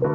[0.00, 0.06] で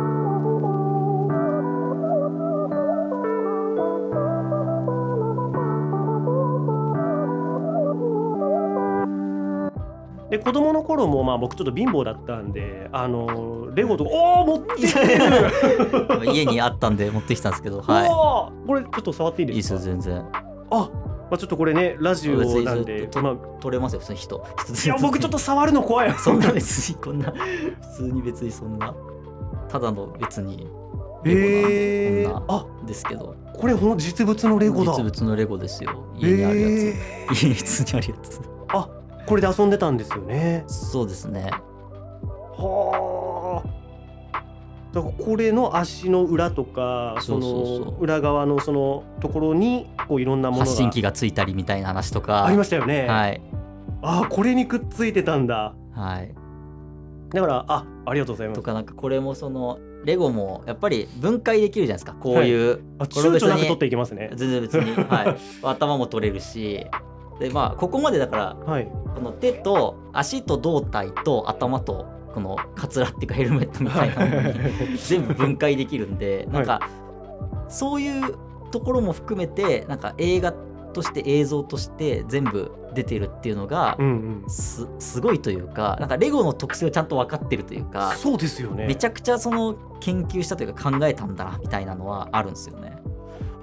[10.39, 15.51] 子供の頃もまあ僕ちょっと貧乏だったんであのレゴとかおお持ってきてる。
[16.33, 20.25] 家にあったんで持ってきたんですけど はおーこれちょっと触っていいいいいですですかよ全然。
[20.71, 20.89] あ、
[21.29, 23.07] まあ、ちょっとこれねラジオなんで。
[23.07, 24.43] とまあ取れますよ普通に人。
[24.85, 26.11] いや僕ちょっと触るの怖い。
[26.17, 28.93] そんな別にこんな普通に別にそんな
[29.69, 30.67] ただの別に
[31.25, 33.35] えー、レゴなこんなあですけど。
[33.53, 34.91] これほんの実物のレゴだ。
[34.93, 36.05] 実物のレゴですよ。
[36.17, 38.37] 家にあるやつ、え家に普通にあるやつ。
[38.37, 38.89] ーあ
[39.25, 40.63] これで遊んでたんですよね。
[40.67, 41.49] そうですね。
[42.57, 43.69] はあ。
[44.93, 50.65] だからこれの足の裏とかその裏側のそのところにこういろんなものが。
[50.65, 52.45] 発信機がついたりみたいな話とか。
[52.45, 53.41] ありましたよね、はい。
[54.01, 55.73] あこれにくっついてたんだ。
[55.93, 56.35] はい。
[57.29, 58.59] だからあありがとうございます。
[58.59, 62.13] とかなんかこれもそのレゴもやっぱり分解できるじゃないですか。
[62.13, 64.31] こういう、あこれ別に躊躇なく取っていきますね。
[64.35, 66.85] 全然別に、 はい、頭も取れるし。
[67.39, 68.87] でまあここまでだからはい。
[69.13, 76.89] この手と足と胴体と頭とこのカツラっていうかヘルメットみたいなのに 全部分解できるんでなんか
[77.69, 78.35] そういう
[78.71, 80.53] ところも含めてなんか映画
[80.95, 84.07] として映像として全部出てるっていうのがうん
[84.43, 84.49] うん。
[84.49, 88.87] すすごいというかなんかレゴの特性をちゃんと分かってるというかそうですよね。
[88.87, 92.97] めちゃくちゃその研究したというか考えたんだなみたいなのはあるんですよね。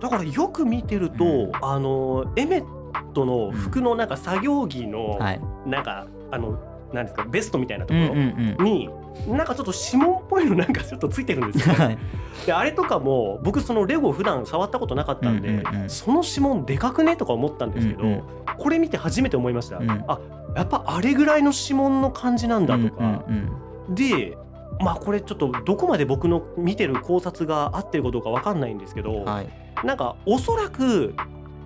[0.00, 1.53] だからよく見てると、うん。
[1.62, 2.64] あのエメッ
[3.14, 6.58] トの服のなんか作業着の、はい、なんかあの
[6.92, 8.56] なんですかベストみたいなとうんこうん。
[8.58, 8.91] ろに、
[9.28, 11.74] なんかちょっと指紋っぽいのなんかちょっとついてるんですよ、
[12.46, 15.91] であれとかも僕そのレゴ普段触ったことなかったんで、うんうんうん。
[15.91, 18.22] その指紋でかくねとか思ったんですけど、うんうん。
[18.58, 19.91] これ見て初めて思いました、うん。
[19.91, 20.19] あ
[20.56, 23.34] やっぱあれぐらいの指紋の感じなんだとか、うん
[23.88, 24.36] うんで
[24.80, 29.48] まあこれちょっとどこまで僕の見てる考察が合ってるかどうかわかんないんですけど、うんはい。
[29.84, 31.14] なんかおそらく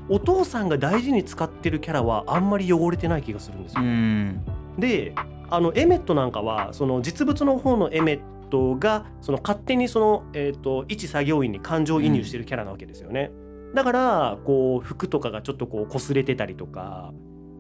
[0.08, 3.82] お父さんが大事に使ってるキャラはあんまり汚れてない気がするんですよ。
[3.82, 4.44] うん。
[4.78, 5.15] で
[5.51, 8.21] あのエメットなんかはその実物の方のエメッ
[8.51, 13.31] トがその勝手にその、えー、と一作業員に感情移入してるキャラなわけですよね。
[13.75, 17.12] だからこう服とかがちょっとこう擦れてたりとか。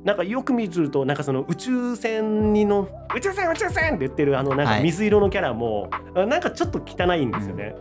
[0.04, 7.74] なんかよく見るとなんかその宇宙船にの宇宙船宇宙船って言ってるあのなんかはい水色のキャラも、あなんかちょっと汚いんですよね。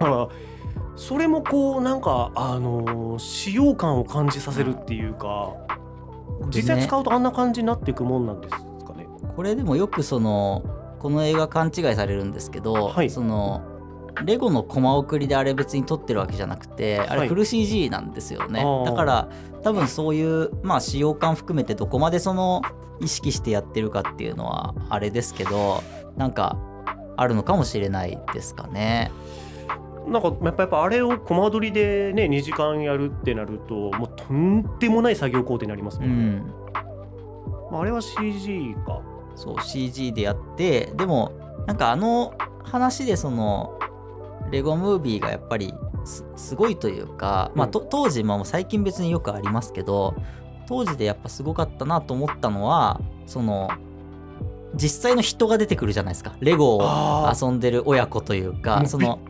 [0.00, 0.28] だから
[0.96, 5.52] それもこうなんかあの使用感を感じさせるっていうか
[6.48, 8.54] 実際使うとあんな感じになっていくもんなんです。
[9.36, 10.64] これでもよくその
[10.98, 13.62] この映画勘違いされるんですけど、はいその
[14.24, 19.28] レゴのコマ送りであれ別に撮ってるわけじゃなくてあはいれフル CG なんですよね、あーだから
[19.62, 22.62] 多分そういうまあ使用感含めてどこまでその
[23.00, 25.82] 意識してやってるかっていうのはあれですけど
[26.16, 26.56] なんか
[27.18, 29.10] あるのかもしれないですかね。
[30.08, 36.38] なんかやっぱやっぱあれをコマ撮りでね2時間やるってなるともうとんでもない作業工程になりますうもんね。
[36.38, 36.46] ん、
[37.70, 39.02] まああれは CG か。
[39.36, 41.32] そう CG でやってでも
[41.66, 43.78] なんかあの話でその
[44.50, 45.72] レゴムービーがやっぱり
[46.04, 50.14] すすごいというか、まあ、当時まあ最近別によくありますけど
[50.66, 53.70] 当時でやっぱすごかったなと思ったのはその
[54.74, 56.34] 実際の人が出てくるじゃないですか。
[56.40, 59.20] レゴを遊んでる親子というかその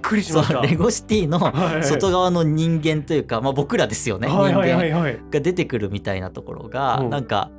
[0.62, 1.38] レゴシティの
[1.82, 5.20] 外側の人間というか、まあ、僕らですよね、人間。
[5.30, 7.10] が出てくるみたいなところが、うん。
[7.10, 7.50] なんか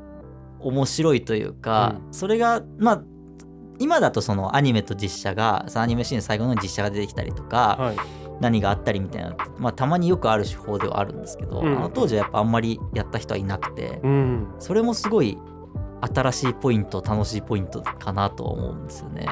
[0.68, 3.04] 面白いというか、それがまあ
[3.80, 7.98] 今だとそのアニメと実写がそのアニメシーンの最後の実写が出てきたりとか、はい。
[8.40, 14.48] 何があったりみたいな、まあ、たまによくある手法ではあるんですけど、うんあの当時はやっぱあんまりやった人はいなくて、うん。
[14.60, 15.40] それもすごい
[16.02, 19.28] 新しいポイント楽しいポイントかなとは思うんですよね。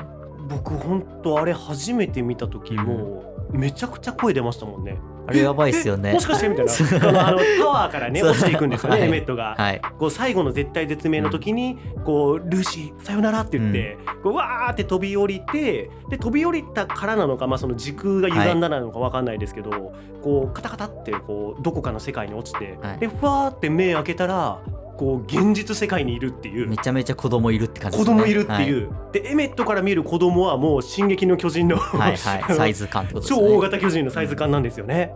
[0.50, 4.98] 僕本当あれ初めて見た時もうめちゃくちゃ声出ましたもんね。
[5.28, 6.12] あれやばいっすよね。
[6.12, 6.72] えもしかしてみたいな。
[7.28, 9.08] あのタワーからね落ちていくんですよね、はい。
[9.08, 9.56] エメットが。
[9.58, 23.00] はい、こう最後の絶対絶命の時にこうルーシーさよならって言って、こうわーって飛び降りてで飛び降りたからなのか、まあ、その時空が歪んだなのかわかんないですけど、こうカタカタってこうどこかの世界に落ちて、はい。
[23.00, 24.60] でふわーって目開けたら
[24.98, 26.78] こう現実世界にいるっていうめ。
[26.78, 28.22] ちゃめちゃ子供いるって感じ子ですね。
[28.22, 33.50] 供いるっていう、でエメットから見る子供はもう「進撃の巨人の」はい、はいはい、 サイズ感ってことです超ね。
[33.56, 35.14] 大型巨人のサイズ感なんですよね。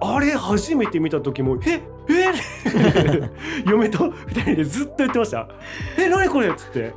[0.00, 1.80] あれ初めて見た時も「え？
[2.10, 3.30] え？
[3.70, 5.48] 嫁と二人でずっと言ってました
[5.96, 6.08] 「え？
[6.08, 6.92] 何これ?」っつって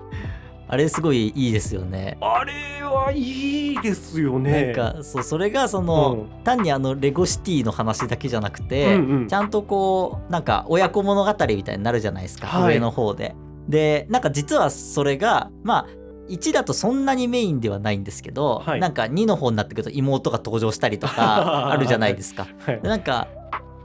[0.69, 2.17] あれすごいいいですよね。
[2.19, 4.73] あれはいいですよね。
[4.73, 13.35] なんかそうそれがその、単にあのレゴシティの話だけじゃなくて、うんうんちゃんとこうなんか親子物語みたいになるじゃないですか、はい上の方で。
[13.67, 15.87] でなんか実はそれがまあ
[16.29, 22.47] 1だとそんなにメインではないんですけど、はいなんか2の方になってくると妹が登場したりとか あるじゃないですか。
[22.65, 23.27] はいでなんか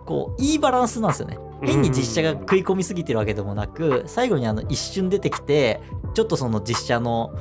[0.05, 1.39] こういいバランスなんですよね。
[1.63, 5.81] 変に実写が食い込みすぎてるわけでもなく最後にあの一瞬出てきて
[6.15, 7.35] ちょっとその実写の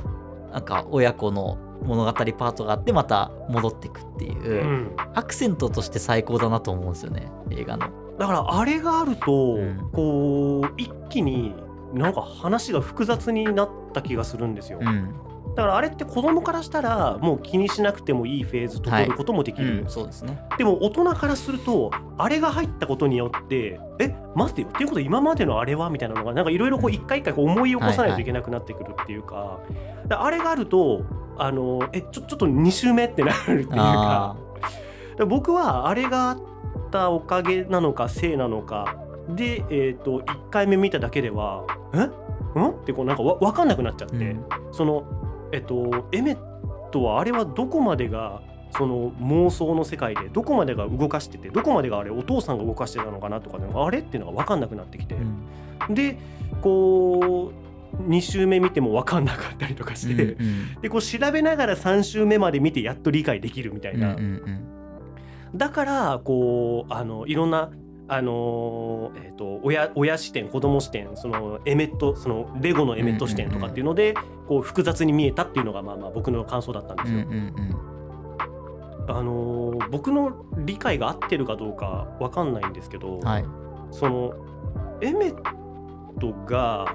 [0.52, 4.96] なんか親子の物語パートがあってまた戻ってくっていう、うん。
[5.14, 7.90] アクセントとして最高だなと思うんですよね映画の。
[8.18, 9.90] だからあれがあると、うん。
[9.92, 11.54] こう一気に
[11.92, 15.14] なんか話が複雑になった気がするんですよ、うん、
[15.54, 20.38] だからあれって子供からしたらもう気にしなくてもいいフェーズと取ることもできる、うんそうですね。
[20.56, 24.68] でも大人からするとあれが入ったことによってえ待ってよ。
[24.68, 29.58] っていうこと今までのあれはみたいなのがなんかいろいろこう一回一回こう思い起こさないといけなくなってくるっていうか,、
[30.10, 31.02] あれがあると
[31.36, 33.76] あのえちょちょっと2周目ってなるっていうか。
[33.78, 34.36] あ
[35.18, 36.38] で僕はあれがあっ
[36.90, 38.96] たおかげなのかせいなのか。
[39.28, 41.64] で、えー、と1回目見ただけでは
[41.94, 41.98] 「え？
[42.58, 44.44] ん?」ってこうなんかわ分かんなくなっちゃって、うん。
[44.72, 45.04] その
[45.52, 46.38] えっとエメッ
[46.90, 48.42] トはあれはどこまでが
[48.76, 55.94] その妄想の世界でどこまでが動かしててどこまでがあれお父さんが動かしてたのかなとかねあれっていうのが分かんなくなってきて、うん。
[55.94, 56.18] で
[56.62, 57.62] こう
[58.08, 64.14] 2周目見ても分かんなかったりとかして、うんでこう調べながら3周目まで見てやっと理解できるみたいな。
[64.14, 65.58] うんうん。
[65.58, 67.70] だからこうあのいろんな
[68.14, 74.14] あのーえー、と親親視点子供視点そのエメットそのレゴのエメット視点とかっていうので、
[74.48, 77.28] こう複雑に見えたっていうのがまあまあ僕の感想だったんでうんうすよ。
[77.30, 77.76] ん。
[79.08, 83.44] あのー僕の理解が合ってるかどうかわかんないんですけど、うんはい。
[83.90, 84.34] その
[85.00, 85.34] エメッ
[86.20, 86.94] トが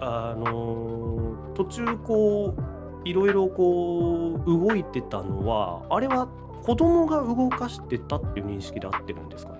[0.00, 6.28] あのー途中こういろいろこう動いてたのはあれは
[6.62, 9.59] 子供が動かしてたっていう認識で合ってるんですかね？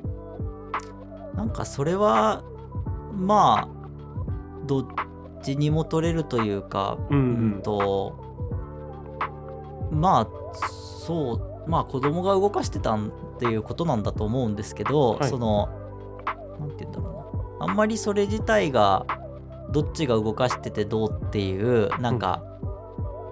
[1.35, 2.43] なんかそれは
[3.13, 3.69] まあ
[4.67, 4.87] どっ
[5.43, 7.53] ちにも取れるというか、うんうん。
[7.55, 8.15] うんと
[9.91, 11.35] まあそ
[11.67, 13.01] うまあ子供が動かしてたっ
[13.39, 15.29] ていうことなんだと思うんですけど、はい。
[15.29, 15.69] その
[16.59, 17.67] なんて言うんだろうな。
[17.67, 19.07] あんまりそれ自体が
[19.71, 22.43] どっちが動かしててどうっていうなんか、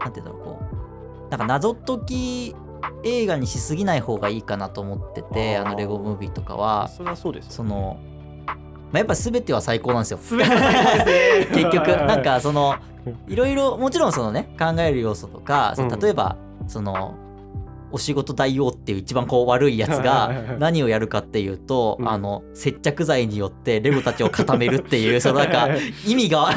[0.01, 0.63] なんて言うんだろうこ
[1.27, 2.57] うなんか謎解き
[3.05, 6.89] 映画にしすぎない方がいいかなと思っててあのレゴムービーとかは。
[6.89, 7.99] それはそうですその、
[8.47, 8.55] ま
[8.95, 10.19] あ、やっぱ全ては最高なんですよ。
[11.53, 12.77] 結局なんかその
[13.27, 16.37] いろいろもちろんそのね考える要素とか例えば
[16.67, 17.15] その
[17.91, 22.09] お仕事大王っていう一番こう悪いやつが何をやるかっていうとうん。
[22.09, 25.69] あの接着剤によってレゴたちを固めるっていう そのなんか
[26.07, 26.51] 意味が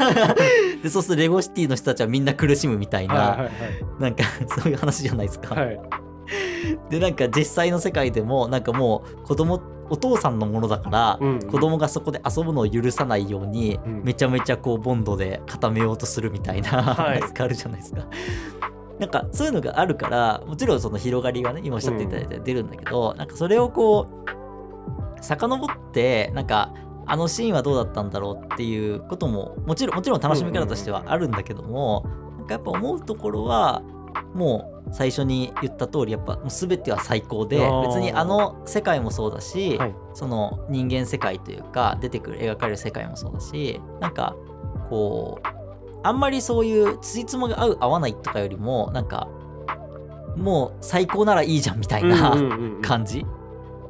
[0.82, 5.54] でそうするとレゴシティの人たちはみんな苦しむみたいはいはいななんかそういう話じゃないですか。
[5.54, 6.11] はいはい
[6.90, 14.02] でなんか実際の世界でもなんかもう子供お父さんのものだから、うん子供がそこで遊ぶのを許さないように、うん。
[14.04, 17.22] めちゃめちゃこうボンドで固めようとするみたいなはい。
[17.22, 18.06] あるじゃないですか。
[18.98, 26.72] なんかそういうのがあるからもちろんその広がりがね今おっしゃっていただいて出るんだけど、なんかそれをこう遡ってなんか
[27.04, 32.06] あのシーンはどうだったんだろうっていうことももちろんもちろん楽しみ方としてはあるんだけども、
[32.38, 33.82] なんかやっぱ思うところは
[34.34, 39.94] もう最初に言った通りやっぱもう全ては最高で別にあの世界もそうだし、はい。
[40.14, 44.36] その人間世界というか出てくる描かれる世界もそうだしなんか
[44.90, 45.46] こう
[46.02, 49.28] あんまりそういうつじつまが合う合わないとかよりもなんか
[50.36, 52.34] もう最高ならいいじゃんみたいな、
[52.82, 53.24] 感じ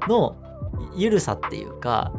[0.08, 0.36] の
[0.96, 2.12] ゆるさっていうか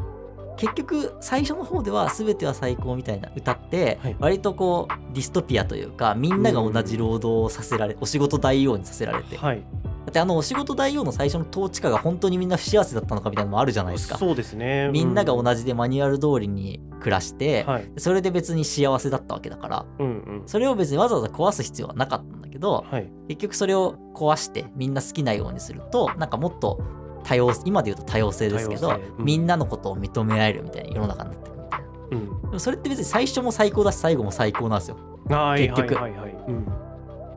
[0.56, 4.16] 結局最初の方では全ては最高みたいな歌ってはい。
[4.18, 9.36] 割とこうディストピアというかみんなが同じ労働をさせられお仕事大王にさせられて。
[9.36, 9.62] だはい。
[10.08, 14.16] ってあのお仕事大王の最初の統治下が本当にみんな不幸せだったのかみたいなのもあるじゃないですか。
[14.16, 14.88] そうですね。
[14.92, 17.90] みんなが同じでマニュアル通りに暮らしてはい。
[17.98, 19.86] それで別に幸せだったわけだから。
[19.98, 20.42] うんうん。
[20.46, 23.10] それを別にわざわざ壊す必要はなかったんだけどはい。
[23.28, 26.80] 結局それを壊してみんな好きなようにするとなんかもっと
[27.24, 29.24] 多様今で言うと多様性ですけど、うん。
[29.24, 31.86] みんなのことを認め合えるみたいな世の中になってくるみたいな。
[32.10, 32.42] うん。
[32.42, 34.96] でもそれって別に最初も最高だし最後も最高なんですよ。
[35.28, 36.20] はい結局はいはい。
[36.20, 36.66] はいうん。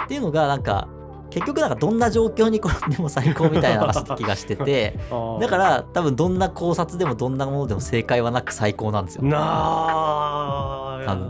[0.03, 0.87] っていうのがなんか
[1.29, 4.97] 結局なんかどんな状況に転んでも最高みたいな話って気がしてて
[5.41, 9.23] だから多分どんな考察でもどんなものでも正解はなく最高なんですよ。
[9.23, 11.27] なあ多分。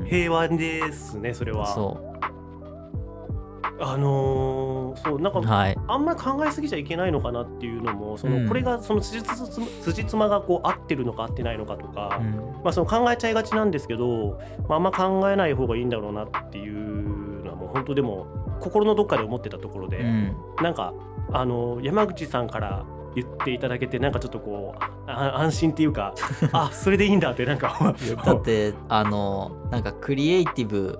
[0.00, 0.06] うん。
[0.06, 1.66] 平和ですねそれは。
[1.66, 1.98] そ
[3.80, 5.76] あのーそうなんかうはい。
[5.86, 12.36] あんまり考えすぎちゃいけないのかなっていうのもその、うんこれがその辻褄辻褄がこう合ってるのか合ってないのかとか、うん。
[12.64, 18.26] まあ、その考えちゃいがちなんですけど、まあ、あんま考えない方がいいんだろうなっていうのはもう本当でも
[18.60, 20.36] 心のどっかで思ってたところで、うん。
[20.62, 20.92] なんか
[21.32, 26.14] あの山口さんから言っていただけてなんかちょっとこうあ安心っていうか
[26.52, 30.98] あそれでいいんだってなんかだってあのなんかクリエイティブ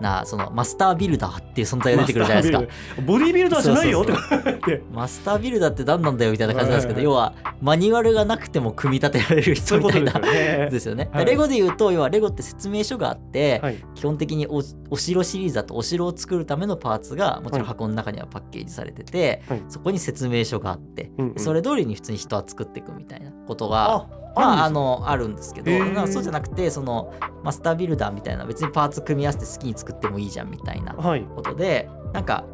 [0.00, 3.02] なそのマスタービルダーっていう存在が出てくるじゃないですか。
[3.02, 4.02] ボディービルダーじゃないよ。
[4.02, 4.82] って。
[4.92, 10.02] マスタービルダーって何なんだよみたいな感じなんですけど、はい要はマニュアルがなくても組み立てられる人みたい。
[10.02, 11.10] なですよね。
[11.24, 13.76] レゴで言うと要はレゴって説明書があって、はい。
[13.94, 19.62] 基本的におお城シリーズだとお城を作るためのパーツがもちろん箱の中にはパッケージされてて、はい。
[19.68, 25.92] そこに説明書があって、それ通りに普通に人は作っていくみたいなことがあまあ、あのあるんですけどへー。
[25.94, 31.22] なんかそうじゃなくてそのマスタービルダーみたいな別にパーツ組み合わせて好きに作ってもいいじゃんみたいなはい。
[31.34, 32.44] ことでなんか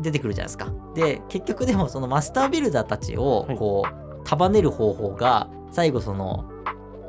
[0.00, 0.72] 出てくるじゃないですか。
[0.94, 3.56] で結局でもそのマスタービルダーたちをはい。
[3.56, 6.46] こう束ねる方法が最後その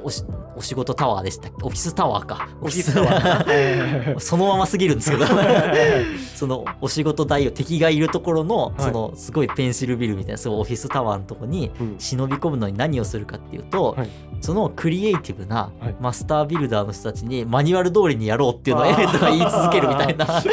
[0.05, 0.23] おし
[0.55, 2.47] お仕事タワーでしたオフィスタワーか。
[2.61, 4.19] オフィスタワー。
[4.21, 5.25] そのまますぎるんですけど。
[6.35, 8.81] そのお仕事台を敵がいるところのい。
[8.81, 11.95] そのすごいペンシルビルみたいなすごいオフィスタワーのとこにうん。
[11.97, 14.09] 忍び込むのに何をするかっていうと、はい。
[14.41, 15.95] そのクリエイティブなはい。
[15.99, 20.27] マスタービルダーの人たちにマニュアル通りにやろうっていうのをエレントが言い続けるみたいな。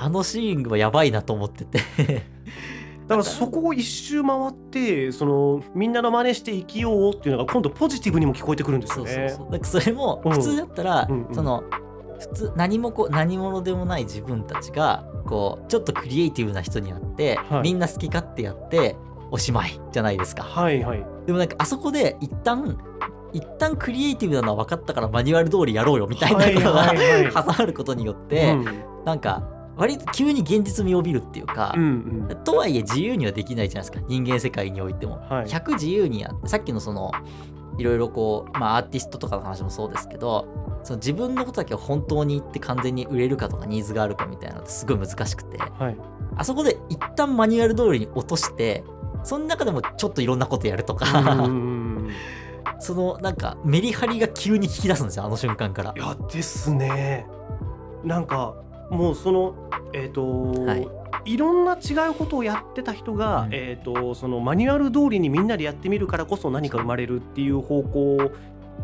[0.00, 1.80] あのシーンはやばいなと思ってて
[3.08, 9.24] だからそこを一周回ってそのみんなの真似して生きようっていうのが今度ポジティブにも聞こえてくるんですそよね。
[9.24, 11.64] うそうそうだからそれもうん普通だったら、うんうんその
[12.18, 18.96] 普通何もこう何者でもない自分たちがこうちょっとクリエイティブな人に会って、はいみんな好き勝手やって
[19.30, 20.42] おしまいじゃないですか。
[20.42, 21.06] はいはい。
[21.26, 22.76] でもなんかあそこで一旦
[23.32, 26.98] 一旦クリエイティブなのは分かったからマニュアル通りやろうよみたいなことが、はい
[27.32, 28.64] 挟まることによって、うん
[29.04, 32.44] なんか割と急に現実味を帯びるっていうか、うんうん。
[32.44, 34.06] とはいえ自由にはできないじゃないですか。
[34.08, 35.20] 人間世界においても。
[35.30, 35.46] はい。
[35.46, 37.12] 100自由にやってさっきのその
[37.78, 40.48] いろいろこう、まあ、アーティストとかの話もそうですけど
[40.82, 45.96] その自分のことだけを本当に言って完全に売れるかとかニーズがあるかみたいなのってすごい難しくてはい。
[46.36, 48.84] あそこで一旦マニュアル通りに落として
[49.22, 55.94] その中でもちょっといろんなことやるとうんか そのなんかメリハリが急に効き出すんですよあの瞬間から。
[55.96, 56.00] い。
[56.00, 57.26] やですね。
[58.04, 58.54] なんか
[58.90, 59.54] もうその
[59.92, 60.88] えっ、と、はい。
[61.24, 68.30] い、ろんな違うことをやってた人が、うんえっ、とそのマニュアル通りにみんなでやってみるからこそ何か生まれるっていう方向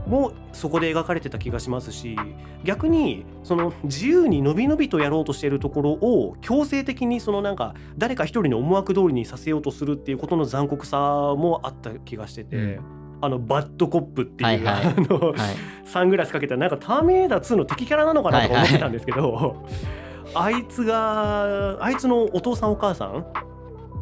[0.07, 2.17] もそこで描かれてた気がしますし
[2.65, 14.87] 逆にその自由にのびのびとやろうとしているところを強制的にそのなんか誰か一人の思惑通りにさせようとするっていうことの残酷さもあった気がしてて、うんあのバッドコップっていう、はいはい。
[14.87, 15.41] あのはい。
[15.85, 19.65] サングラスかけたなんかターミネーター2の敵キャラなのかなとか思ってたんですけど、
[20.35, 23.25] あいつがあいつのお父さんお母さん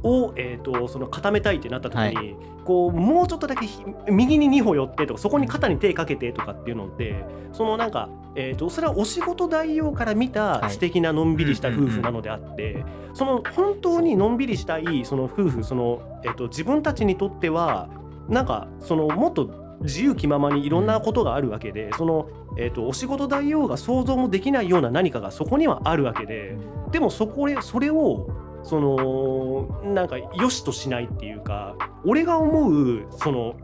[0.03, 2.37] を、えー、とその固めたいってなった時に、はい。
[2.65, 10.71] こうもうちょっとだけひ右に2歩寄ってとかそこに肩に手かけてとかっていうのってそのなんか、えー、とそれはお仕事代用から見たはい。
[10.71, 17.89] 素敵なのんびりした夫婦なのであって、その本当にのんびりしたいその夫婦その、えー、と自分たちにとっては
[18.29, 26.57] なんかそのもっと自由気ままにいろんなことがあるわけで、その、えー、とお仕事代用が想像もできないような何かがそこにはあるわけで
[26.91, 28.29] でもそこでそれを
[28.63, 31.75] そのなんか良しとしないっていうか
[32.05, 33.57] 俺が思うその。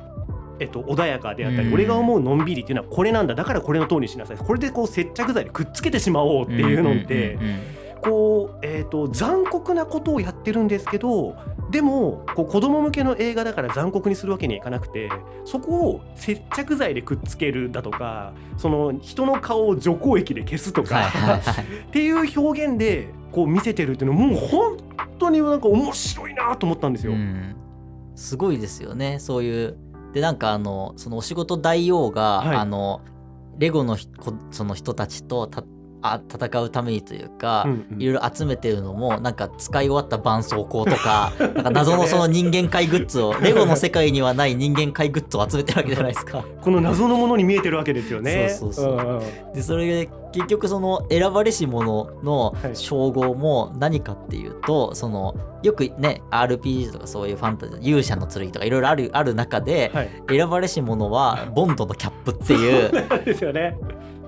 [0.61, 1.75] えっと、穏やかであったり、うん。
[1.75, 3.37] 俺が思うのんびりっていうのはこれなんだ。
[3.37, 4.39] だからこれの通りにしなさい。
[4.39, 7.39] これでこう接着剤でくっつけてしまおうっていうのって、
[7.99, 11.37] こう、えー、と残酷なことをやってるんですけど
[11.71, 15.11] でもこう子供向けの映画だから残酷にするわけにはいかなくて
[15.45, 21.65] そこを接着剤でくっつけるだとかその人の顔を除光液で消すとか、はいはいはい。
[21.65, 24.77] っていう表現でこう見せてるっていうのもう本
[25.19, 27.13] 当になんか面白いなと思ったんですよ。
[27.13, 27.55] うん、
[28.15, 29.19] すごいですよね。
[29.19, 29.77] そういう。
[30.15, 32.57] でなんかあのそのお仕事大王が、はい。
[32.57, 33.03] あの
[33.59, 35.65] レゴのひこその人たちとた
[36.03, 46.45] あ戦うためにというか、うんうんいろいろ集めてるのもなんか使い終わった絆創膏とか なんか謎のその人間界グッズをレゴの世界にはない人間界グッズを集めてるわけじゃないですか。
[46.61, 48.49] この謎のものに見えてるわけですよね。
[48.51, 63.77] そうそうそうんんでそれで結局その選ばれし者のはい称号も何かっていうと、そのよくね RPG とかそういうファンタジー勇者の剣とかいろいろあるある中で、はい、選ばれし者はボンドのキャップっていうそうですよね。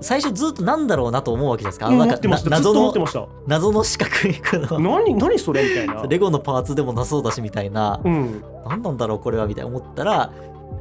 [0.01, 1.91] 最初ずっとなんだろうなと思うわけですか。
[1.91, 2.95] 謎の。
[3.47, 6.07] 謎の四角いこの何何それみたいな。
[6.09, 8.43] レゴのパーツでもなそうだしみたいな、うん。
[8.67, 10.33] 何なんだろうこれはみたいな思ったら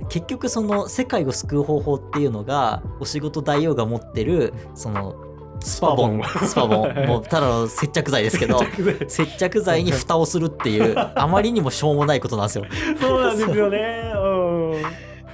[0.10, 5.16] 結局その世界を救う方法っていうのがお仕事大王が持ってるその
[5.62, 8.62] スパボンスパボン もうただの接着剤ですけど
[9.08, 12.66] 接着剤に蓋をするっていうあまりにもしょうもないことなんですよ。
[13.00, 14.14] そうなんですよね。
[14.16, 14.82] うん。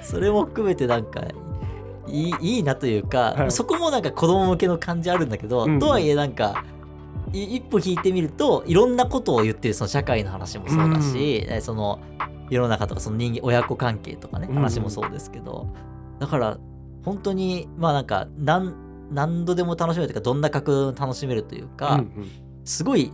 [0.02, 1.22] それも含めてなんか
[2.08, 3.52] いいいいなというか、はい。
[3.52, 6.64] そこもなんか子供向けの感じあるんだけど、うんとはいえなんか
[7.34, 12.00] い一歩引いてみるといろんなことを言ってるその社会の話もそうだし、えその
[12.50, 15.68] 世の中とかその人間親子関係とかねうん話もそうですけど、
[16.20, 16.58] だから
[17.04, 18.76] 本当にまあなんかなん
[19.12, 22.32] 何度でも楽しめるというかどんな角度でも楽しめるというか、うんうん。
[22.64, 23.12] すごい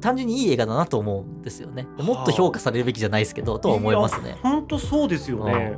[0.00, 1.86] 単純にいい映画だなと思うんですよね。
[1.98, 4.36] もっと評価されるべきじゃないですけどとは思いますね。
[4.42, 5.76] 本当そうですよね。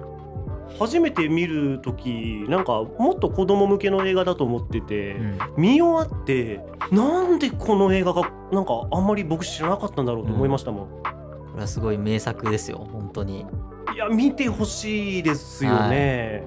[0.78, 5.38] 初めて見る時なんかもっと子供向けの映画だと思ってて、うん。
[5.56, 10.88] 見終わってなんでこの映画がなんかあんまり僕知らなかったんだろうと思いましたもん。
[10.88, 11.02] こ
[11.54, 13.46] れはすごい名作ですよ本当に。
[13.94, 16.46] いや見てほしいですよね。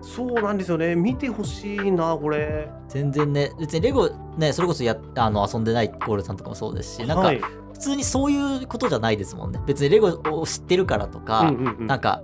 [0.00, 0.94] そうなんですよね。
[0.94, 2.70] 見てほしいなこれ。
[2.88, 7.40] 全然ね別にレゴねそれこそやあの遊んでないゴールさんとかもそうですしなんかはい
[7.72, 9.60] 普通にそういうことじゃないですもんね。
[9.66, 11.86] 別にレゴを知ってるからとか、うんうんうん。
[11.88, 12.22] なんか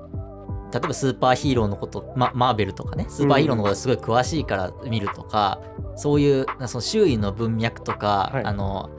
[0.72, 5.60] 例えばスーパーヒーローのこと、ま、マーベルとかねスーパーヒーローのことすごい詳しいから見るとか、
[5.96, 8.44] そういうその周囲の文脈とか、はい。
[8.44, 8.90] あの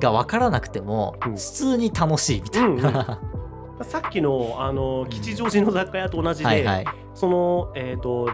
[0.00, 1.32] が分からなくても、うん。
[1.32, 3.20] 普通に楽しいみたいな、
[3.82, 6.84] さっきのあの吉祥寺の雑貨屋と同じで、はいはい。
[7.14, 8.30] そのえっ、と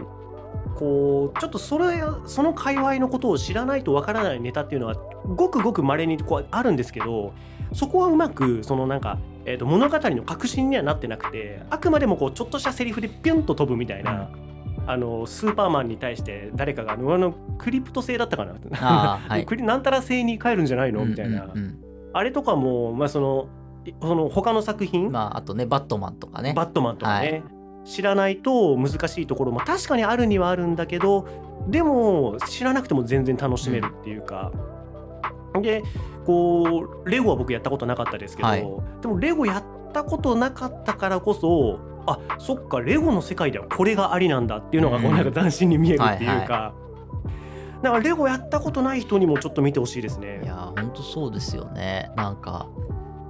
[0.75, 7.33] こうちょっとそれその界隈のことを知らないとわからないネタっていうのはごくごく稀にこうあるんですけど
[7.75, 14.29] そこはうまくそのなんか、えー、と物語の核心にはなってなくてあくまでもこうちょっとしたセリフでピュンと飛ぶみたいな、
[14.87, 18.55] あのスーパーマンに対して誰かがあのクリプト製だったかな
[19.27, 19.45] はい。
[19.45, 21.03] クリなんたら製に帰るんじゃないの？
[21.03, 21.79] みたいな、うんうん。
[22.13, 23.47] あれとかも、まあ、その
[23.85, 26.53] いその他の作品、うんまああとねバットマンとかね。
[26.55, 27.43] バットマンとかね、はい。
[27.83, 31.27] 知らないと難しいところも確かにあるにはあるんだけど
[31.67, 34.51] でも知らなくても全然楽しめるっていうか、
[35.61, 35.83] で
[36.25, 38.67] こうレゴは僕やったことなかったですけど、はい。
[39.01, 39.63] でもレゴやっ
[39.93, 46.73] たことなかったからこそあそっかレゴの世界ではこれがありなんだっていうのがこううんなんか斬新に見えるっていうはいか。
[47.81, 50.41] だからレゴやったことない人にもちょっと見てほしいですね。
[50.43, 52.11] いやーほんとそうですよね。
[52.15, 52.67] なんか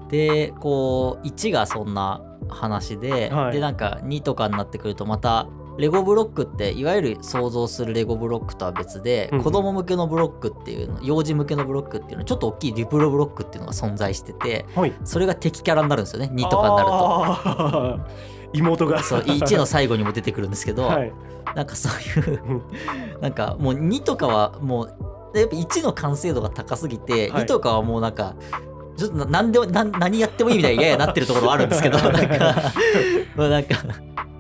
[0.10, 3.54] でこう1がそんな話で、はい。
[3.54, 9.44] でなんか2とかになってくるとまたレゴブロックっていわゆる想像するレゴブロックとは別で、うんうん。
[9.44, 16.30] 子供向けのブロックっていうの幼児向けのブロックっていうのちょっと大きいデュプロブロックっていうのが存在しててはい、それが敵キャラになるんですよね。
[16.34, 18.00] 2とかになると。
[18.54, 19.04] 妹が。
[19.04, 19.20] そう。
[19.20, 21.14] 1の最後にも出てくるんですけど、はい、
[21.56, 22.62] なんかそういう
[23.22, 24.84] なんかもう2とかはも
[25.34, 27.44] うやっぱ1の完成度が高すぎて、はい。
[27.44, 28.36] 2とかはもうなんか
[28.98, 32.56] ちょっとな何でも何何やってもいいみたいにややなってるところはあるんですけど なんか
[33.36, 33.76] まあなんか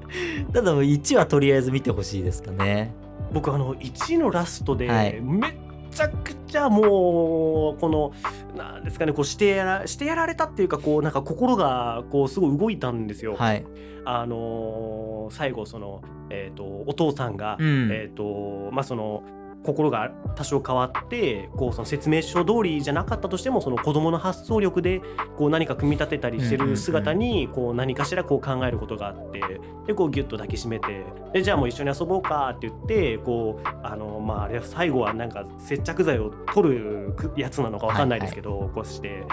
[0.53, 2.93] ただもう1はとりあえず見てほしいですかね。
[3.33, 5.53] 僕あの1のラストで、はいめっ
[5.91, 8.11] ちゃくちゃもうこの
[8.55, 13.35] なんですかねこうしてやらしてやられたっていうかこうなんか心がこうすごい動いたんですよ。
[13.37, 13.65] はい。
[14.03, 17.89] あのー最後その、えー、とお父さんが、うん。
[17.91, 19.23] えーとまあ、その
[19.65, 25.01] 心が多少変わってこうその説明書通りじゃなかったとしてもその子供の発想力で
[25.37, 29.41] こう何か組み立てたりしてる姿にこう何かしらこう考えることがあって
[29.87, 39.23] でこうギュッと抱きしめてでじゃあもう一緒に遊ぼうかって言ってこうあのまああれ最後はなんか接着剤を取るやつなのかわかんないですけど、こうして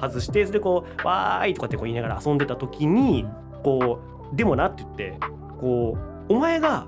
[0.00, 3.26] 外してそれでこう「わーい」とかってこう言いながら遊んでた時に
[3.62, 4.00] こ
[4.32, 5.18] う「でもな」って言って
[5.60, 5.96] こ
[6.28, 6.86] うお前が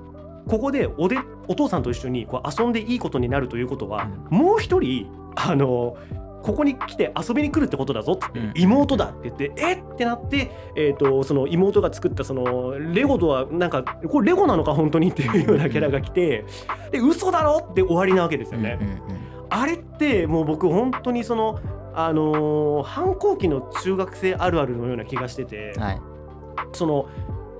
[0.49, 5.97] ここでおでお父さんと一緒にこう遊んでいいことになるということは、もう一人あの
[6.43, 16.45] ここに来て遊びに来るってことだぞって言って、うん妹だって言ってえってなって、えー、とその妹が作ったそのレゴとはなんかこれレゴなのか本当にっていうようなキャラが来て
[16.93, 18.79] で嘘だろって終わりなわけですよね。
[18.81, 21.61] うんうんあれってもう僕本当にその
[21.95, 26.01] あのー反抗期の中学生あるあるのような気がしてて、うんはい。
[26.73, 27.07] その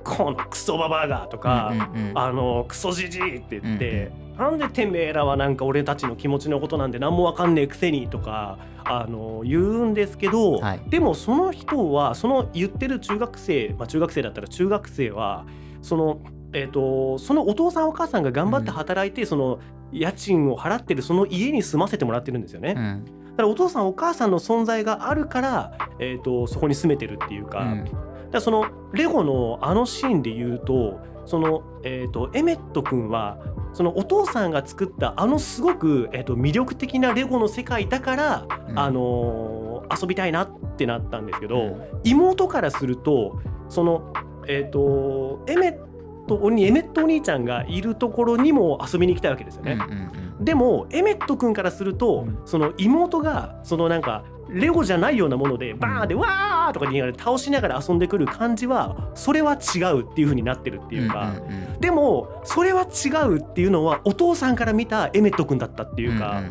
[0.05, 2.19] このクソババアがとか、うんうんうん。
[2.19, 10.81] あのクソじじいって言って、なんでてめえらはなんか俺たちの気持ちのことなんて何もわかんねえくせにとかあの言うんですけど、はい。
[10.89, 15.47] でもその人はその言ってる中学生、まあ、中学生だったら中学生は
[15.83, 16.21] その,、
[16.53, 19.59] えー、とそのお父さんお母さんが頑張って働いて、その
[19.93, 22.75] 家賃を払ってるその家に住ませてもらってるんですよね。
[22.77, 23.05] うん。
[23.05, 27.61] だからお父さんお母さんの存在があるから、えー、とそこに住めてるっていうか。
[27.61, 33.39] うんだそのレゴのあのシーンで言うとその、えー、とエメット君は
[33.73, 38.79] そのお父さんが作ったあのすごく、えー、と魅力的なレゴの世界だから、うん。
[38.79, 39.65] あのー
[40.01, 42.01] 遊びたいなってなったんですけど、うん。
[42.05, 44.13] 妹からするとその、
[44.49, 49.73] えー、とエメットおにエメットお兄ちゃんがいるところにも遊びに行きたいわけですよね。
[49.73, 50.45] うんうん。
[50.45, 52.39] でもエメット君からすると、うん。
[52.47, 61.35] その妹がそのなんかレゴじゃないようなものでバーンでわーとか言いながら倒しながら遊んでくる感じはそれは違うっていう風になってるっていうか、
[61.81, 66.43] でもそれは違うっていうのはお父さんから見たエメット君だったっていうか、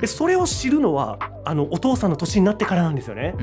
[0.00, 3.34] でそれを知るのはあのお父さんの年になってからなんですよね。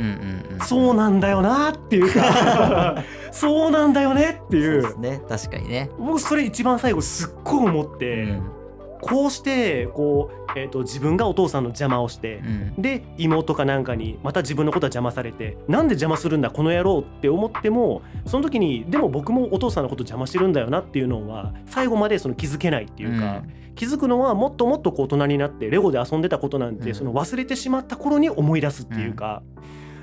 [0.65, 3.03] そうなんだよなっていうか。
[3.32, 4.99] そうなんだよねっていう。
[4.99, 5.21] ね。
[5.27, 5.89] 確かにね。
[5.97, 8.23] 僕それ一番最後すっごい思って。
[8.23, 8.56] うん
[9.01, 12.81] こうしてこう、えー、と自分がお父さんの邪魔をしてう、ん。
[12.81, 23.43] で妹かなんかにまた自分のことは邪魔されてなんで邪魔するんだこの野郎って思ってもその時にでも僕もお父さんのこと邪魔してるんだよなっていうのは最後までその気づけないっていうか、
[23.75, 26.95] 気づくのはもっともっとこう大人になってレゴで遊んでたことなんて、うん。
[26.95, 29.43] その忘れてしまった頃に思い出すっていうか。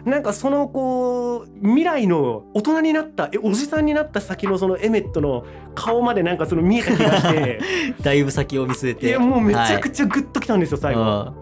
[0.04, 7.60] なんかそのこう未来の大人になったえおじさんになった先のそのエメットの顔までなんかその見えた気がして。
[8.02, 9.06] だいぶ先を見据えて。
[9.08, 11.32] いやもうめちゃくちちゃグッときたんですよ最後、ゃ、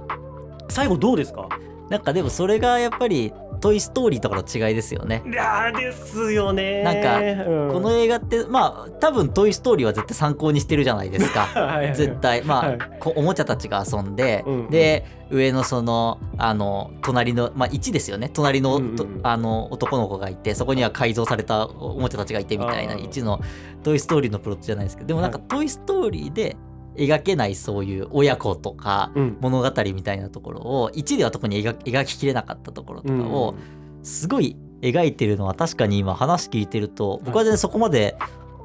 [0.69, 1.49] 最後どうですか？
[1.51, 5.23] うんなんかでもそれがやっぱり「トイ・ストーリー」とかの違いですよね。
[5.25, 6.83] いやーですよね。
[6.83, 7.73] なんかうん。
[7.73, 11.43] この映画ってまあ多分「トイ・ストーリー」は絶対参考にしてるじゃないですか。
[11.55, 11.95] はいはい。
[11.95, 12.43] 絶対。
[12.43, 12.79] まあ、はい。
[12.99, 18.29] こおもちゃたちが遊んで、うんで上のそのあの隣のまあ1ですよね。
[18.29, 19.21] 隣の,と、うんうん。
[19.23, 23.09] あの男の子がいてそこには改造されたおもちゃたちがいてみたいなあー。
[23.09, 23.41] 1の
[23.85, 26.57] 「トイ・ストーリー」のプロットじゃないですけどでもなんかは「トイ・ストーリー」で
[26.97, 29.37] 描けないそういう親子とかうん。
[29.41, 33.55] 物語みたいなところを1では特に描描ききれなかったところとかを
[34.03, 38.17] すごい描いてるのは確かに今話聞いてると僕は全然そこまで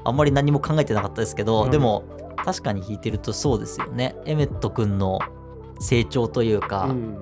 [0.03, 1.71] あんまり何も考えてなかったですけど、うん。
[1.71, 2.03] でも
[2.43, 4.15] 確かに聞いてるとそうですよね。
[4.25, 5.19] エメット君の
[5.79, 7.17] 成長というか、うん。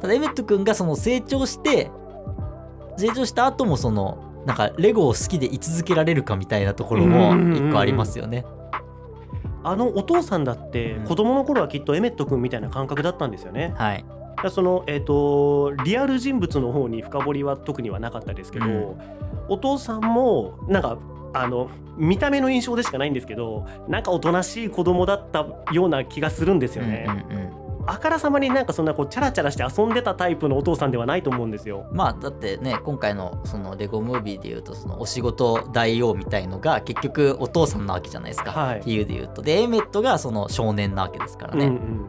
[0.00, 1.90] ただエメット君がその成長して
[2.96, 8.44] 成長した後もそのなんかレゴを好きで居続けられるかみたいなところも一個ありますよね。
[9.62, 13.74] あのお父さんだってうん子供の頃はきっとエメット君みたいな感覚だったんですよね。
[13.76, 14.04] はい、
[14.50, 18.96] そのえっ、とリアル人物の方に深掘りは特にはなかったですけど、うん
[19.50, 20.96] お父さんもなんか
[21.34, 27.06] あの見た目の印象でしかないんですけどなんかおとなしい子供だったような気がするんですよね。
[27.08, 31.86] うんうんうんあからさまになんかそんなこうチャラチャラして遊んでたタイプのお父さんではないと思うんですよ。
[31.92, 38.82] まあだってね今回のそのレゴムービーでいうとそのお仕事大王みたいのが結局お父さんなわけじゃないですか、はい。
[38.82, 39.42] 比喩でいうと。
[39.42, 42.06] でエメットがその少年なわけですからね、うんうん、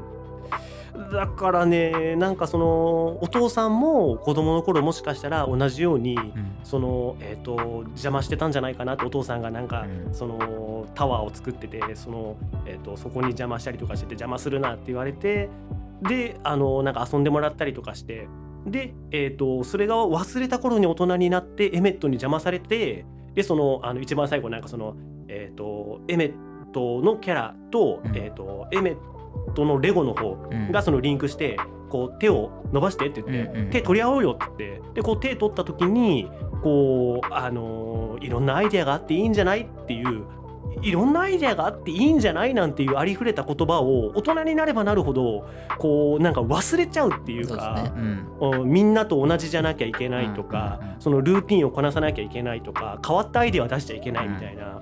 [1.12, 6.52] だからねなんかそのお父さんも子供の頃もしかしたら同じように、うん。
[6.64, 10.14] そのえー、と邪魔してたんじゃないかなってお父さんがなんか、うん。
[10.14, 15.50] そのタワーを作っててその、えー、とそこに邪魔したりとかしてて邪魔するなって言われて
[16.02, 18.28] であのなんか遊んでもらったりとかして
[18.66, 24.96] で、えー、とそれが忘れた頃に大人になってエメットに邪魔されてでそのあの一番最後なんかその、
[25.28, 26.34] えー、とエメッ
[26.74, 28.16] トのキャラと,、うん。
[28.16, 28.96] えー、とエメッ
[29.54, 30.72] トのレゴの方うん。
[30.72, 31.58] がそのリンクして
[31.90, 36.30] こう手を伸ばしてって言って、うんうん手取り合おうよって言ってでこう手取った時に
[36.64, 40.26] こうあのーいろんなアイデアがあっていいんじゃないっていう
[40.82, 48.62] いろんなアイデアがあっていいんじゃないなんていうありふれた言葉を大人になればなるほどこうなんか忘れちゃうっていうそうね、うん。
[48.62, 51.02] うんみんなと同じじゃなきゃいけないとか、うんうんうん。
[51.02, 54.82] そのルーティンをこなさなきゃいけないとか変わったアイデアは出しちゃいけないみたいな、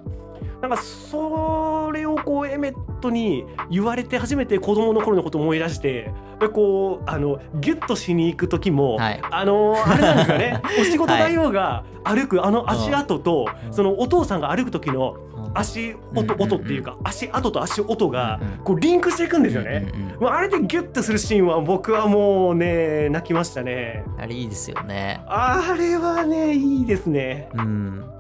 [0.62, 9.22] なんかそれをこうエメットに言われて初めて子供の頃のことを思い出してでこうあのギュッとしに行く時も、はい。
[9.30, 10.62] あのあれなんですよね。
[10.80, 13.74] お仕事大王が歩くあの足跡と、うん。
[13.74, 15.52] そのお父さんが歩く時のうん。
[15.54, 19.90] 足音、音っていうか足跡と足音がこうリンクしていくんですよね。
[19.94, 24.04] うんうんうんまあ、あれでギュッとするシーンは僕はもうね泣きましたね。
[24.18, 25.22] あれいいですよね。
[25.28, 27.50] あれはねいいですね。
[27.56, 28.19] うん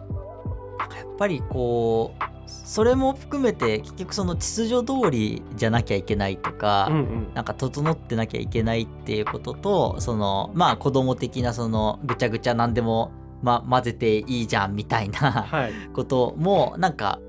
[0.79, 13.11] やっぱりこうそれも含めて結局その秩序通りじゃなきゃいけないとか、うんうんなんか整ってなきゃいけないっていうこととそのまあ子供的なそのぐちゃぐちゃ何でも、
[13.43, 15.73] ま、混ぜていいじゃんみたいなはい。
[15.93, 17.19] こともなんか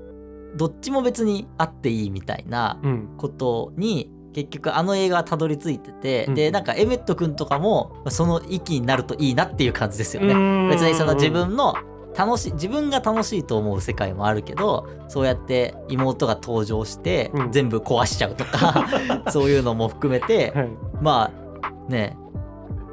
[0.55, 10.33] どっちも別にあっていいみたいなうんことに結局あの映画はたどり着いてて、うんでなんかエメット君とかもその域になるといいなっていう感じですよね。
[10.33, 11.75] ね別にその自分の
[12.15, 17.51] 楽しい自分が楽しいと思う世界もあるけどそうやって妹が登場してうん。
[17.51, 18.87] 全部壊しちゃうとか、
[19.31, 20.69] そういうのも含めてはい、
[21.01, 22.17] まあね、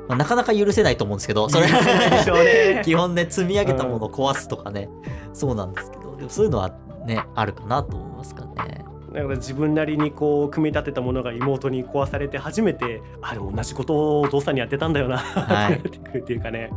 [0.08, 1.66] まあなかなか許せないと思うんですけどそれ
[2.84, 4.88] 基本ね積み上げたものを壊すとかね、
[5.32, 6.70] そうなんですけどでもそういうのは
[7.06, 8.84] ねあるかなと思いますかね。
[9.12, 15.74] だから自分なりにこう組み立てたものが妹に壊されて初めてあでも同じことをお父さんにやってたんだよな、はい。
[15.74, 16.70] ってなってくるっていうかね。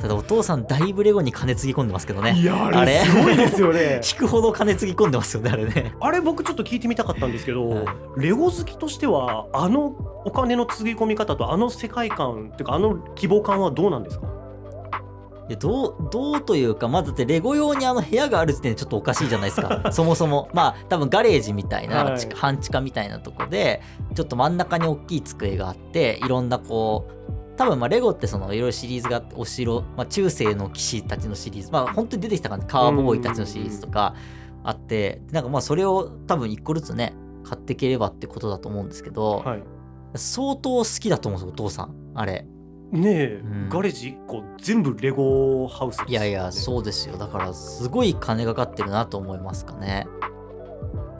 [0.00, 2.32] ただお父さんだいぶレゴに金つぎ込んでますけどね。
[2.36, 4.00] いやあれすごいですよね。
[4.10, 5.94] 引くほど金つぎ込んでますよねあれね。
[6.00, 7.84] あれ僕ちょっと聞いてみたかったんですけど、はい。
[8.16, 14.26] レゴ好きとしてはあのお金のつぎ込み方とあの世界観っていうかあの希望感はどうなんですか？
[15.48, 19.82] いやどうどうというかまずだってレゴ用にあの部屋がある時点でちょっとおかしいじゃないですか。
[19.92, 20.48] そもそも。
[20.54, 22.28] まあ多分ガレージみたいな、はい。
[22.34, 23.82] 半地下みたいなとこで
[24.14, 27.21] ちょっと真ん中に大きい机があっていろんなこう
[27.62, 34.14] 多分まあレゴってそのいろいろシリーズがあってお城、まあ、中世の騎士たちのシリーズまあ本当に出てきた感じカーボーイたちのシリーズとか
[34.64, 39.62] あってなんかまあそれを多分一個ずつね買っていければってことだと思うんですけど、はい。
[40.14, 42.46] 相当好きだと思うんですよお父さんあれ。
[42.92, 43.68] ねえ、うん。
[43.70, 47.16] ガレージ1個全部レゴハウスです、いやいやそうですよ。
[47.16, 50.06] だからすごい金がかかってるなと思いますかね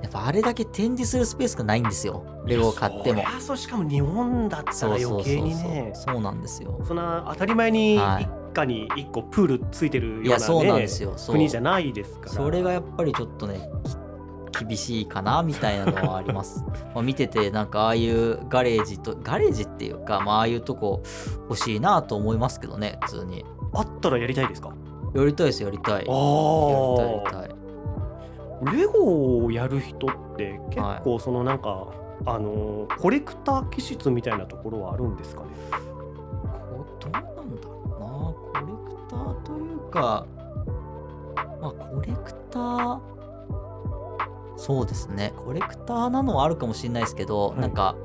[0.02, 2.24] やっぱあれだけ展示するスペースがないんですよ。
[2.44, 3.22] レゴを買っても。
[3.40, 5.92] そうしかも日本だったら余計にね。
[5.94, 6.80] そうなんですよ。
[6.84, 8.24] そんな当たり前にはい。
[8.24, 11.14] 一家に1個プールついてるような、ねいやそうなんですよ。
[11.26, 12.32] 国じゃないですから。
[12.32, 13.70] それがやっぱりちょっとね
[14.52, 16.62] き厳しいかなみたいなのはあります。
[16.94, 21.02] まあ見ててなんかああいうガレージとガレージっていうか、まあああいうとこ
[21.48, 23.44] 欲しいなと思いますけどね普通に。
[23.72, 24.74] あったらやりたいですか？
[25.14, 25.94] やりたいですやりたい。
[25.94, 27.61] やりたいやりたい
[28.66, 31.88] レゴをやる人って結構そのなんか、
[32.24, 35.48] あのコレクター気質みたいなところはあるんですかね？
[35.72, 38.06] こどうなんだろうな。
[38.52, 40.26] コレクターというか
[41.60, 43.00] まあコレクター
[44.56, 45.32] そうですね。
[45.36, 47.60] コレクターなのはあるかもしれないですけど、はい。
[47.60, 47.96] なんか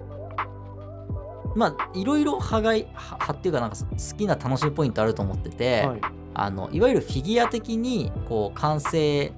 [1.55, 3.85] まあいろいろ派外派派っていうかなんか好
[4.17, 6.01] きな楽しみポイントあると思ってて、はい。
[6.33, 9.31] あのいわゆるフィギュア的にこう完成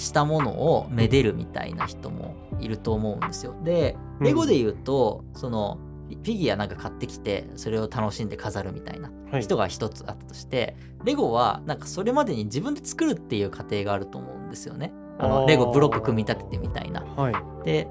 [0.00, 3.54] したものをめでるみたいな人もいると思うんですよ。
[3.62, 14.92] でうんレゴで言うと、そのフィギュアなんか買ってきてそれを楽しんで飾るみたいなはい人が一つあったとして、レゴはなんかそれまでに自分で作るっていう過程があると思うんですよね。
[15.18, 17.02] あのレゴブロック組み立ててみたいな。
[17.02, 17.34] はい
[17.64, 17.88] で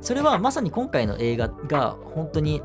[0.00, 2.62] それはまさに今回の映画が本当に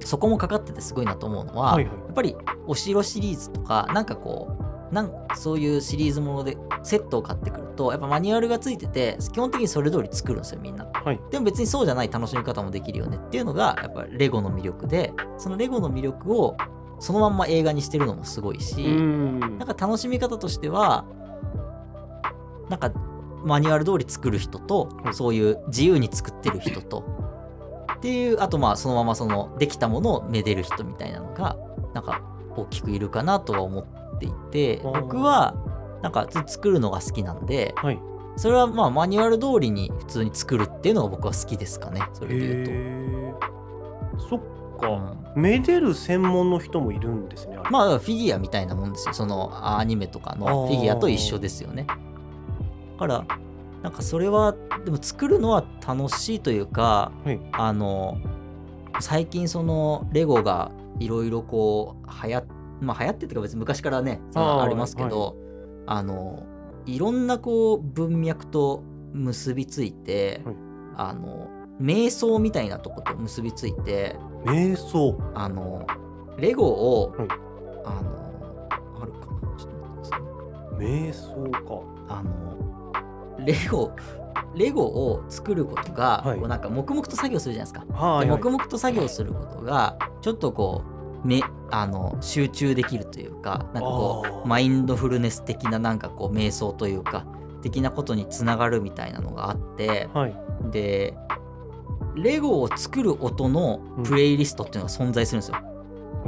[0.00, 10.86] そこもかかっててすごいなと思うのは、はいはいやっぱりお城シリーズとかなんかこうなんそういうシリーズものでセットを買ってくるとやっぱマニュアルがついてて基本的にそれ通り作るんですよみんな。
[10.86, 11.20] はい。
[11.30, 16.56] でも別にそうじゃない楽しみ方もできるよねっていうのがやっぱレゴの魅力でそのレゴの魅力を
[17.00, 19.40] そのまんま映画にしてるのもすごいし、うん。
[19.40, 21.04] なんか楽しみ方としては
[22.68, 22.92] なんか
[23.44, 25.14] マニュアル通り作る人と、はい。
[25.14, 27.04] そういう自由に作ってる人と
[27.98, 31.56] っていうあとまあそのままそのできたものをめでる人みたいなのが
[31.94, 32.22] なんか
[32.56, 33.86] 大きくいるかなとは思っ
[34.18, 35.54] ていて僕は
[36.02, 37.98] なんか作るのが好きなんではい。
[38.36, 43.34] それはまあマニュアル通りに普通に作るっていうのが僕は好きですかねそれで言う
[44.18, 44.28] と。
[44.28, 44.40] そっ
[44.76, 45.32] うか、ん。
[45.34, 49.14] めでる専門の人もいるんですねまあフィギュアみたいなもんですよ。
[49.14, 51.86] そのアニメとかのフィギュアと一緒ですよね。
[51.88, 53.24] だから
[53.82, 54.54] なんかそれは
[54.84, 57.40] でも作るのは楽しいというかはい。
[57.52, 58.18] あの
[59.00, 62.44] 最近そのレゴがいろいろこう流行っ
[62.80, 65.36] まあ流行ってっていうか別に昔からねありますけど
[65.86, 66.46] あの
[66.86, 70.56] いろんなこう文脈と結びついて、はい。
[70.96, 71.48] あの
[71.80, 75.16] 瞑想みたいなとこと結びついて瞑想。
[75.34, 75.86] あの
[76.36, 77.28] レゴを、はい。
[77.84, 78.68] あの
[79.00, 79.56] あるかな？
[79.56, 80.20] ちょっと待ってください。
[80.20, 82.14] ね瞑想か。
[82.14, 83.92] あのレゴ
[84.54, 86.38] レゴを作ることが、はい。
[86.38, 87.94] こうなんか黙々と作業するじゃないですか。
[87.94, 90.97] はい、黙々と作業することがちょっとこう
[91.28, 97.26] めあの集中できるというかなんかこうマインドフルネス的ななんかこう瞑想というか
[97.62, 100.34] 的なことにつながるみたいなのがあってはい。
[100.70, 101.14] で
[102.14, 105.58] レゴを作る音のプレイリストっていうのが存在するんですよ。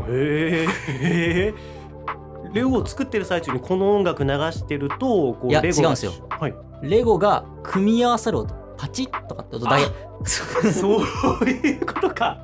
[0.09, 0.67] へ
[1.01, 1.55] え
[2.53, 4.97] レゴを作ってる最中にこの音楽流してると
[5.35, 6.13] こういやレゴが違うんですよ。
[6.29, 6.55] はい。
[6.83, 10.71] レゴが組み合わさる音パチッとかって音だけ。
[10.71, 11.01] そう
[11.45, 12.39] いうことか。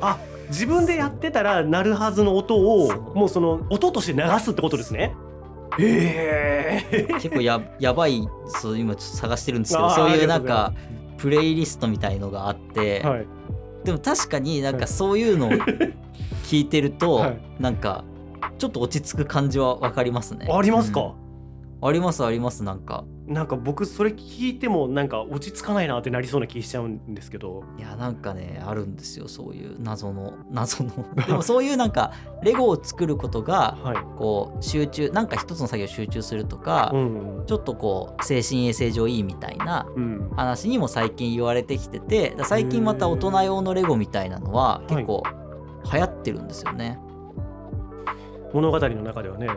[0.00, 0.18] あ
[0.50, 5.14] 自分でやってたら鳴るはずの音をもうその音として流すってことですね。
[5.78, 10.74] へえ結構ややばいそう今ちょっと探してるんですけどそういうあなんか
[11.16, 13.26] プレイリストみたいのがあって、はい。
[13.84, 14.82] でも確かになんはい。
[14.82, 15.50] かそういうのを
[16.44, 17.40] 聞いてると、はい。
[17.60, 18.04] なんか
[18.58, 20.48] ちょっと落ち着く感じは分かりますね。
[20.52, 21.19] ありますか、うん
[21.82, 23.04] ありますありますなんか。
[23.26, 27.62] なんか僕それ聞いてもなんか落ち着かないなってなりそうな気しちゃうんですけど。
[27.78, 30.90] いやなんかねあるんですよそういう謎の謎の。
[31.26, 32.12] でもそういうなんか
[32.42, 33.96] レゴを作ることがはい。
[34.18, 37.42] こう集中なんか一つの作業集中するとか、うん。
[37.46, 40.30] ちょっとこう精神衛生上いいみたいなうん。
[40.36, 45.22] 話にも最近言われてきてて最近また大人用のレゴみたいなのは結構
[45.92, 46.98] 流行ってるんですよね。
[48.52, 49.48] 物語の中ではね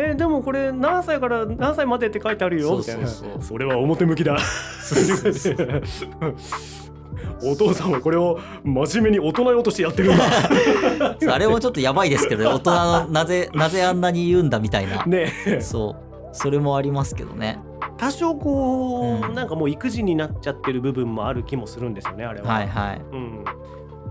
[0.00, 3.08] えでもこれ何歳から何歳までって書いてあるよみたいな。
[3.08, 4.38] それは表向きだ。
[7.42, 10.24] お父さんはこれを真面目に大人用としてやってるんだ。
[11.34, 12.50] あれもちょっとやばいですけどね。
[12.50, 15.32] 大人のなぜなぜあんなに言うんだみたいな、ね。
[15.46, 16.08] えそう。
[16.32, 17.58] それもありますけどね。
[17.96, 19.34] 多少こう、うん。
[19.34, 23.00] なんかもう育児になっちゃってる部分もある気もするんですよねあれは、はいはい。
[23.12, 23.44] うん、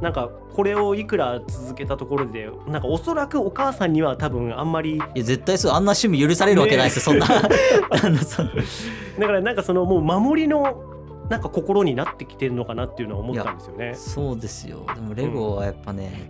[0.02, 7.26] なんかこれをいくら続けたところでなんかおそらくお母さんには多分あんまりいや絶対そうあんな趣味許されるわけないですよ、そんな。
[9.20, 10.84] だからなんかそのもう守りの
[11.30, 13.94] なんか心になってきてるのかなっていうのは思ったんですよね。
[13.96, 14.86] そうですよ。
[14.96, 16.26] でもレゴはやっぱね、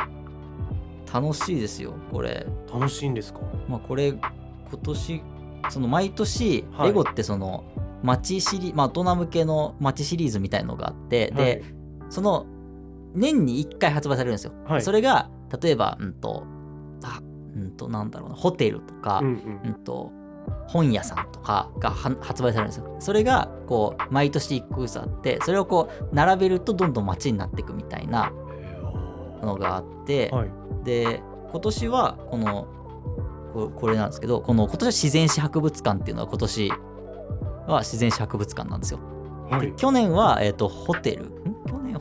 [1.14, 2.48] 楽しいですよこれ。
[2.74, 3.42] 楽しいんですか？
[3.68, 4.22] まあこれ今
[4.82, 5.24] 年
[5.70, 6.88] その毎年はい。
[6.88, 7.64] レゴってその
[8.02, 11.46] 街シリまあ大人向けの街シリーズみたいのがあって、はい。
[11.46, 11.64] で
[12.10, 12.46] その
[13.18, 15.30] 年に1回発売されるんですよ、はいそれが
[15.62, 16.44] 例えばうんと
[17.04, 17.20] あ
[17.56, 20.12] うんとなんだろうなホテルとか、うんうんと
[20.68, 28.32] 本屋さんとかがは発売されるんですよそれがこう毎年1個ずつあってそれをこう並べるとどんどん街になっていくみたいな
[29.42, 29.48] うん。
[29.48, 30.50] のがあって、はい。
[30.84, 32.68] で今年はこの
[33.54, 36.70] ここれなんですけどこの今年は自然史博物館っていうのは今年
[37.68, 39.00] は自然史博物館なんですよ。
[39.50, 39.72] はいで。
[39.76, 41.32] 去年は、えー、とホテル？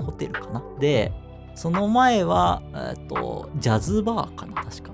[0.06, 0.62] ホテルかな？
[0.80, 1.12] で
[1.54, 4.90] その前は、えー、とジャズバーかな確か。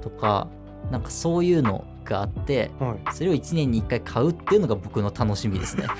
[0.00, 0.48] とか
[0.90, 3.14] なんかそういうのがあってはい。
[3.14, 5.84] それを1年に1回買うっていうのが僕の楽しみですね。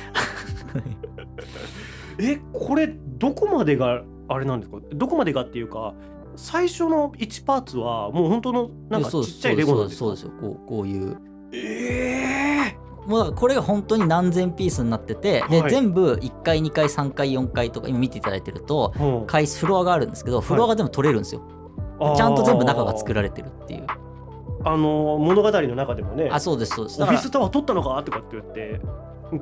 [2.19, 4.79] えこれどこまでがあれなんですか？
[4.95, 5.95] どこまでがっていうか
[6.37, 9.35] 最初の1パーツはもう本当のなんかそうです。
[9.35, 10.05] ちっちゃいレゴなんですか？
[10.05, 10.51] そうですそうですよ。
[10.51, 11.17] こうこういう。
[11.53, 12.42] ええ
[13.07, 15.71] もうこれが本当に何千ピースになってて、ではい。
[15.71, 21.43] 全部1回2回3回4回とか今見ていただいてるとフロアがあるんですけどフロアが全部取れるんですよ、
[22.17, 23.87] ちゃんと全部中が作られてるっていう。
[24.65, 26.29] あの物語の中でもね。
[26.31, 27.03] あそうですそうです。
[27.03, 28.81] オフィスタワー取ったのかとかって言って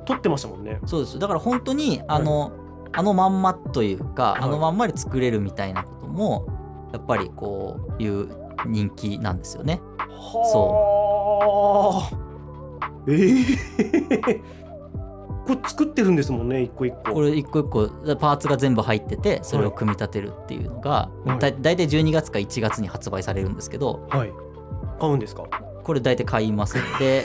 [0.06, 0.80] 取ってましたもんね。
[0.86, 2.52] そうですだから本当にあの、
[2.92, 4.42] あのまんまというか、はい。
[4.42, 6.46] あのまんまで作れるみたいなことも
[6.92, 8.28] やっぱりこういう
[8.66, 9.80] 人気なんですよね。
[10.08, 12.29] はあ
[13.08, 13.40] え
[14.26, 14.40] え
[15.46, 17.12] これ作ってるんですもんね一個一個。
[17.14, 21.38] これ一個一個パーツが全部入っててそれを組み立てるっていうのが、はい。
[21.38, 24.32] だ大体12月か1月に発売されるんですけどはい。
[25.00, 25.44] 買うんですか？
[25.82, 26.76] これ大体買います。
[26.98, 27.24] で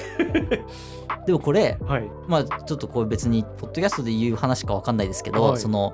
[1.27, 2.09] でもこれはい。
[2.27, 5.57] まあちょっとこれ別にポッドキャストで言う話か分かんないですけど、はい。
[5.57, 5.93] その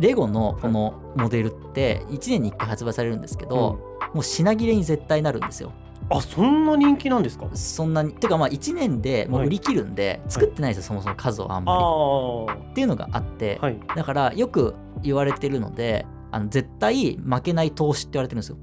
[0.00, 3.78] レゴのこのモデルって1年に1回発売されるんですけど、
[4.14, 5.72] もう品切れに絶対なるんですよ
[6.10, 7.48] あそんな人気なんですか？
[7.54, 13.76] そんなにていうかまあ1年でもう売り切るんで、作ってないですよそもそも数をあんまり、っていうのがあって、い。
[13.94, 18.56] だからよく言われてるのであの絶対負けない投資って言われてるんですよ。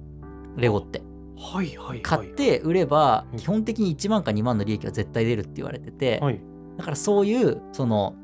[0.57, 1.01] レゴって。
[1.37, 2.01] はいはいはい。
[2.01, 3.39] 買って売ればうん。
[3.39, 6.41] 基本的に1万か2万の利益は絶対出るって言われてて、はい。
[6.77, 8.15] だからそういうその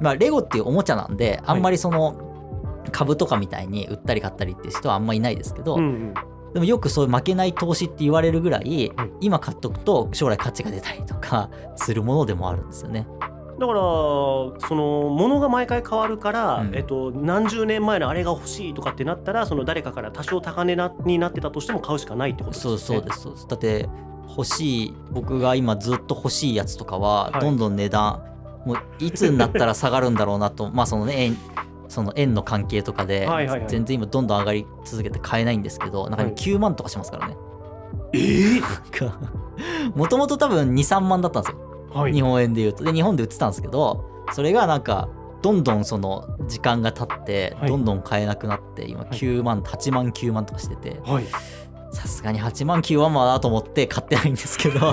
[0.00, 2.24] まあレゴっていうおもちゃなんであんまりその
[2.90, 6.14] 株とかみたいに売ったり買ったりっていう人はあんまりいないですけど、うんうん
[6.52, 13.06] でもよくそういう負けない投資って言われるぐらい、はい今買っとくと将来価値が出たりとかするものでもあるんですよね。
[13.58, 16.74] だからその物が毎回変わるから、うん。
[16.74, 22.78] えっと、何十年前のあれが欲しいとかってなったらその誰かから多少高値なになってたとしても買うしかないってことですよね。
[22.78, 23.20] そうそうです。
[23.22, 23.48] そうです。
[23.48, 23.88] だって
[24.28, 27.40] 欲しい僕が今ずっと欲しいやつとかははい。
[27.40, 28.22] どんどん値段、
[28.64, 31.36] もういつになったら下がるんだろうなとまあそのね円
[31.88, 33.68] その円の関係とかではいはいはい。
[33.68, 36.34] 全然今どんどん上がり続けて買えないんですけどなんか今はい。
[36.34, 37.36] 9万とかしますからね。
[38.12, 39.12] えー？
[39.96, 41.58] もともと多分23万だったんですよ。
[41.92, 42.12] はい。
[42.12, 42.84] 日本円で言うと。
[42.84, 45.08] で日本で売ってたんですけどそれがなんか
[45.40, 47.70] どんどんその時間が経ってはい。
[47.70, 51.24] どんどん買えなくなって今9万8万9万とかしててはい。
[51.90, 54.78] さすがに8万9万はなと思って買ってないんですけど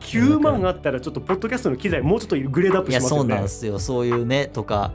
[0.00, 3.34] 9万あったらちょっとポッドキャストの機材もうちょっとグレードアップいやそうしますよね。
[3.34, 4.92] なんですよそういうねとか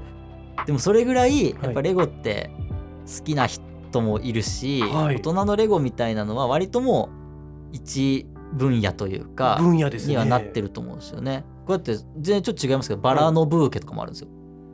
[0.65, 2.51] でもそれぐらいやっぱレゴって
[3.17, 7.09] 好きな人もいるし、はい大人のレゴみたいなのは割とも
[7.71, 10.13] う一分野というか分野ですね。
[10.13, 11.43] にはなってると思うんですよね。
[11.65, 14.29] こうやって全然ちょっと違いますけどバラのブーケとかもあるんですよ。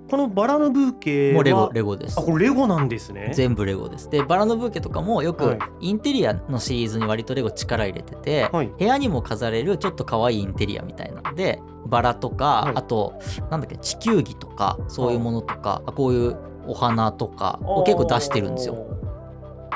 [0.09, 2.23] このバラのブーケはもうレゴレゴですあ。
[2.23, 3.31] これレゴなんですね。
[3.33, 4.09] 全部レゴです。
[4.09, 13.19] でバラのブーケとかもよくはいインテリアのシリーズに割とレゴ力入れてて、はい部屋にも飾れるちょっと可愛いインテリアみたいなのでバラとか、はいあと
[13.51, 18.75] なんだっけ地球儀とかそういうものとか、あこういうお花とかを結構出してるんですよ。
[18.75, 18.99] よ。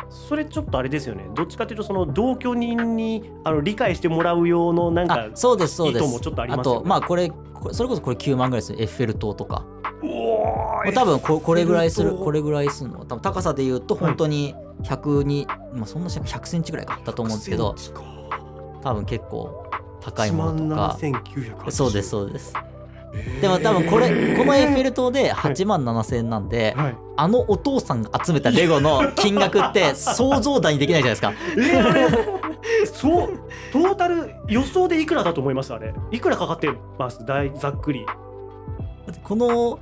[0.09, 1.25] それちょっとあれですよね。
[1.33, 6.05] どっちかというとその同居人にあの理解してもらう用のなんかあそうですそうです。
[6.05, 7.31] 意図もちょっとありますよねとまあこれ
[7.71, 9.65] それこそこれ9万ぐらいですよエッフェル塔とか。
[10.93, 12.15] 多分ここれぐらいする。
[12.15, 13.05] これぐらいするの。
[13.05, 16.99] 多分高さで言うと本当に100に、まあそんなし100センチぐらいか。
[17.05, 17.71] だと思うんですけど。
[17.71, 18.03] 100センチか。
[18.81, 19.65] 多分結構
[20.01, 20.97] 高いものとか。
[20.99, 22.53] 17980そうですそうです。
[23.13, 23.41] へー。
[23.41, 26.97] でも多分これこのエッフェル塔で8万7000円なんで、はい。
[27.15, 31.33] あのお父さんが集めたレゴの金額って想像だにできないじゃないですか。
[32.81, 33.29] えそう。
[33.71, 35.73] トータル予想でいくらだと思います？
[35.73, 35.93] あれ。
[36.11, 37.23] いくらかかってます？
[37.25, 38.05] 大ざっくり。
[39.23, 39.79] この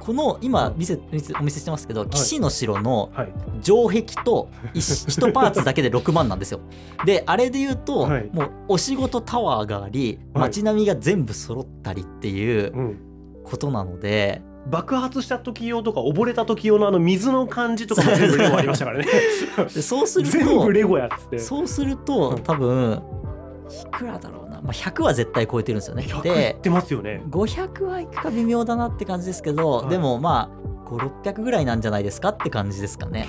[0.00, 3.32] この今見せお見せしてますけど、騎士の城のはい。
[3.62, 6.60] 城壁と一 一パーツだけで6万なんですよ。
[7.04, 8.30] であれで言うと、はい。
[8.32, 10.42] もうお仕事タワーがありはい。
[10.48, 12.98] 街並みが全部揃ったりっていううん。
[13.44, 19.06] ことなので、爆発した時用とか溺れた時用のあの水の感じとかも全部レゴありましたからね。
[19.72, 21.38] でそうする 全と部レゴやっつって。
[21.38, 22.42] そうするとうん。
[22.42, 23.00] 多分
[23.70, 26.04] いくらだろうな、まあ、100は絶対超えてるんですよね。
[26.04, 27.22] 100いでってますよね。
[27.28, 29.88] 500はいくか微妙だなって感じですけど、はい。
[29.88, 33.26] でもまあ5600ぐらいなんじゃないですかって感じですかね。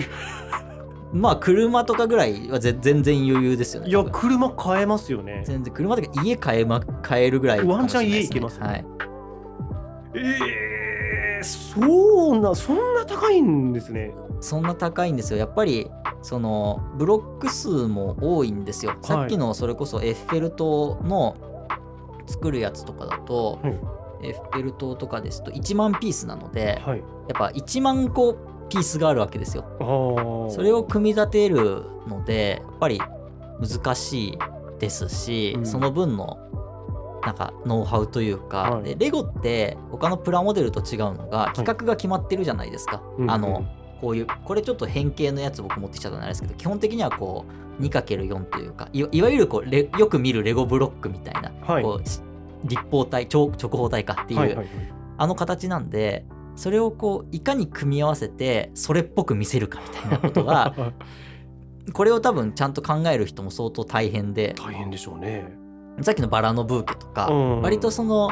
[1.14, 3.90] まあ車とかぐらいはぜ全然余裕ですよね。
[3.90, 5.44] いや車買えますよね。
[5.46, 5.74] 全然。
[5.74, 8.68] 車とか家買え,、ま、買えるぐらいね、ワンチャン家行けますね。
[8.68, 8.86] はい、
[10.16, 10.77] えー、
[11.44, 14.14] そうなそんな高いんですね。
[14.40, 15.40] そんな高いんですよ。
[15.40, 15.90] やっぱり
[16.22, 21.36] そのブロック数も多いんですよ、さっきのそれこそエッフェル塔の
[22.26, 23.80] 作るやつとかだと、はい。
[24.24, 27.00] エッフェル塔とかですと1万ピースなのではい。
[27.00, 28.36] やっぱ1万個
[28.70, 29.66] ピースがあるわけですよ。
[30.50, 33.00] それを組み立てるのでやっぱり
[33.60, 34.38] 難しい
[34.80, 35.66] ですし、うん。
[35.66, 36.38] その分の
[37.28, 38.84] なんかノウハウというか、はい。
[38.84, 43.66] でレゴって他のプラモデルと違うのが企画が決まってるじゃないですか、うんあの
[44.00, 47.46] こういうこれちょっと変形のやつ僕持ってきちゃったんですけど基本的にはこ
[47.80, 51.84] う 2×4 というかいわゆるこうレよく見るレゴブロックみたいな、はい。
[51.84, 52.22] こうし
[52.64, 54.68] 立方体長直方体かっていう、はいはいはい。
[55.18, 56.26] あの形なんで
[56.56, 60.76] それをこういかに組み合わせてそれっぽく見せるかみたいなことが
[61.92, 64.54] これを多分ちゃんと考える人も相当大変で。
[64.56, 65.67] 大変でしょうね
[66.02, 67.62] さっきのバラのブーケとか、うん。
[67.62, 68.32] 割とその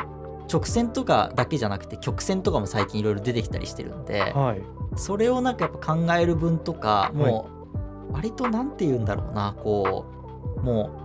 [0.51, 4.61] 直線とかだけじゃなくて曲線とかも最近いろいろ出てきたりしてるんではい。
[4.95, 7.49] それをなんかやっぱ考える分とかも
[8.09, 10.05] う割となんて言うんだろうなこ
[10.57, 11.04] うもう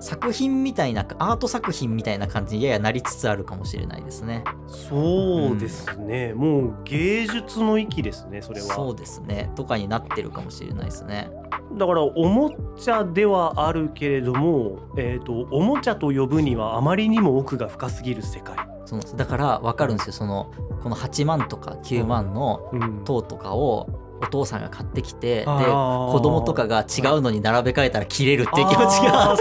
[0.00, 4.44] 作品みたいなアート作品みたいな感じにややなりつつあるかもしれないですね。
[4.66, 8.66] そうですね、もう芸術の域ですねそれは。
[8.68, 9.50] そうですね。
[9.54, 11.30] とかになってるかもしれないですね。
[11.76, 20.12] だからおもちゃではあるけれども、えー、とおもちゃと呼ぶにはあまりにも奥が深すぎる世界、そのだから分かるんですよ。
[20.12, 20.50] その
[20.82, 23.04] この8万とか9万のうん。
[23.04, 29.36] 塔とかをお父さんが買ってきてで子供とかが違うのに並べ替えたら切れるっていう気持ちが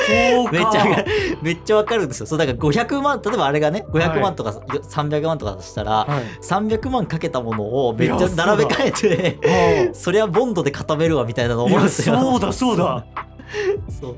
[0.51, 1.05] めっちゃ
[1.41, 2.25] めっちゃわかるんですよ。
[2.25, 4.21] そうだから500万例えばあれがね500はい。
[4.21, 6.23] 万とか300万とかだとしたら、はい。
[6.41, 8.91] 300万かけたものをめっちゃ並べ替え
[9.39, 12.17] てあ それはボンドで固めるわみたいなの思うんですよ。
[12.19, 13.05] そうだそうだ
[13.89, 14.15] そう。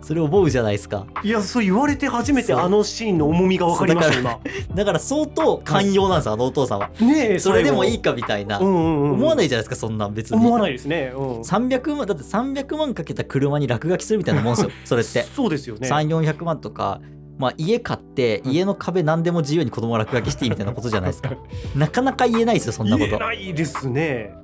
[0.00, 1.06] それ思うじゃないですか。
[1.22, 2.60] いやそう言われて初めてそう。
[2.60, 4.38] あのシーンの重みが分かりました今。
[4.74, 6.90] だから相当寛容なんですよ、あのお父さんは。
[7.00, 10.36] ねえそれでもいいかかみたいな、うんうんうん、思わないじゃないですかそんなん別に。
[10.36, 15.22] 思わないですね、うん、300万だって300万かけた車に落書きするみたいなもんですよ それって。
[15.22, 15.88] そうですよね。
[15.88, 17.00] 3400万とか。
[17.38, 18.52] まあ家買ってうん。
[18.52, 21.36] 家の壁何でも自由に子供が落書きしていいみたいなことじゃないですか。
[21.74, 24.34] なかなか言えないですよそんなこ言えとないですね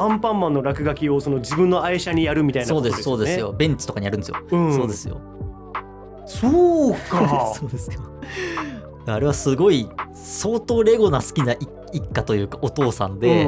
[0.00, 3.18] アンパンマンの落書きをその自分の愛車にやるみたいなそうでことですすよね。
[3.18, 3.52] そうですよ。
[3.52, 5.20] ベンツとかにやるんですよ、うん、そうですよ。
[6.26, 7.52] そうか。
[7.58, 8.00] そうですよ。
[9.06, 13.46] あれはすごい相当レゴな好きな一一家というかお父さんで、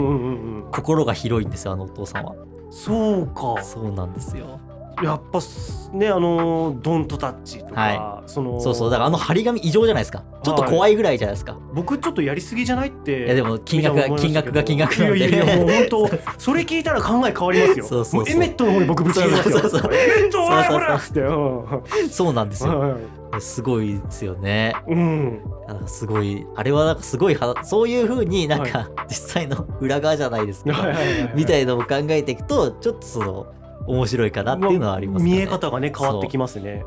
[0.71, 2.35] 心が広いんですよあのお父さんは。
[2.71, 3.63] そうか。
[3.63, 4.59] そうなんですよ
[5.03, 10.25] やっぱすねあのドントタッチとか、はそのそうそうだからあの張り紙異常じゃないですか。
[10.43, 17.85] ちょっと怖いぐらいじゃないですか、僕ちょっとやりすぎじゃないっていやでも金額が金額が金額なんでいやいやもう本当それ聞いたら考え変わりますよ。
[17.87, 19.59] そうそうエメットの方に僕ぶち切りますよ。
[19.59, 20.79] エメットお前そう。
[20.79, 21.21] そうそうほらっつって。
[21.21, 22.09] うん。
[22.11, 22.79] そうなんですよ。
[22.79, 24.75] はいすごいですよね。
[24.87, 25.41] うん。
[25.87, 31.33] すごいあれはなんかすごいはそういう風になんか、実際の裏側じゃないですけど、はいはいはいはい。
[31.35, 33.47] みたいのを考えていくとちょっとその
[33.87, 35.37] 面白いかなっていうのはありますかね。
[35.37, 36.85] 見え方がね変わってきますね。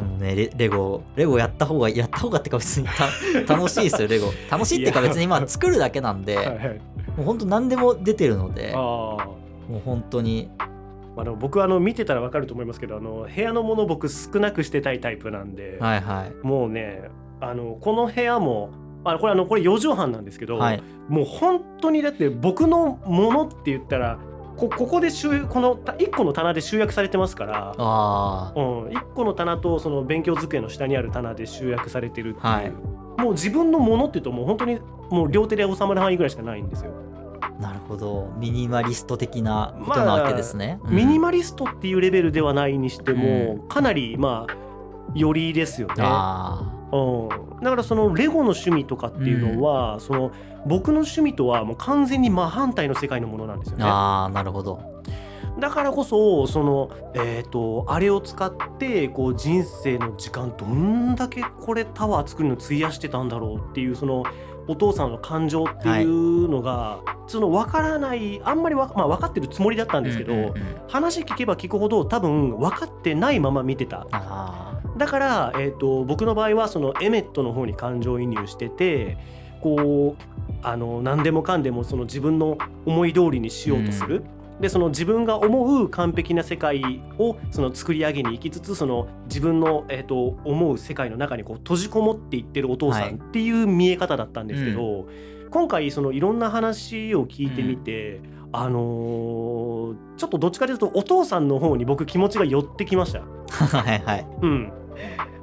[0.00, 0.02] う。
[0.02, 2.86] んねレレゴレゴやった方がやった方がってか別に
[3.46, 4.26] た楽しいですよレゴ。
[4.50, 6.56] 楽しいっていうか別にまあ作るだけなんで、 はいはい。
[7.16, 9.18] もう本当何でも出てるのでも
[9.70, 10.50] う本当に。
[11.16, 16.46] まあ、でも僕はあの見てたら分かると思いますけどあの部屋のもの僕少なくしてたいタイプなんで、はいはい。
[16.46, 17.10] もうね
[17.40, 18.70] あのこの部屋も
[19.02, 20.82] あこれあのこれ4畳半なんですけど、はい。
[21.08, 24.18] もう本当にだって僕のものって言ったら
[24.58, 32.72] こここで集このた1個の棚で集約されてますから、あうん、1個の棚とその勉強机の下にある棚で集約されてるっていう、はい。
[33.22, 34.80] もう自分のものっていうともう本当に
[35.10, 36.92] もう両手で収まる範囲ぐらいしかないんですよ。
[37.40, 38.32] あなるほど。
[38.36, 40.80] ミニマリスト的なことなわけですね。
[40.84, 40.96] うん。
[40.96, 44.56] ミニマリストっていうレベルではないにしても、かなりまあ
[45.14, 45.94] よりですよね。
[45.98, 47.26] あう
[47.60, 50.32] ん、だからそのレゴの趣味とかっていうのは、その
[50.66, 53.84] 僕の趣味とはもう完全に真反対の世界のものなんですよーね。
[53.86, 55.02] あーなるほど。
[55.58, 64.22] だからこそその、えー、とあれを使ってこう人生の時間どんだけこれタワー作るの費やしてたんだろうっていうその
[64.68, 70.54] お父さんの感情っていうのが、その分からないあんまりわ、まあ、分かってるつもりだったんですけど、うんうんうん。
[70.88, 74.06] 話聞けば聞くほど多分分かってないまま見てた。
[74.12, 79.16] あだから、えー、と僕の場合はそのエメットの方に感情移入してて
[79.60, 80.22] こう
[80.62, 84.24] あの何でもかんでもその自分の思い通りにしようとする。
[84.60, 93.14] でその自分が思う完璧な世界をその作り上げに行きつつその自分の、えー、と思う世界の中にこう閉じこもっていってるお父さはい。
[93.14, 95.06] んっていう見え方だったんですけど、
[95.50, 98.20] 今回そのいろんな話を聞いてみて、
[98.50, 103.20] あのーちょっとどっちかというとお父さんの方に僕気持ちが寄ってきました。
[103.20, 103.24] あ
[103.78, 104.26] はいはい。
[104.42, 104.72] うん、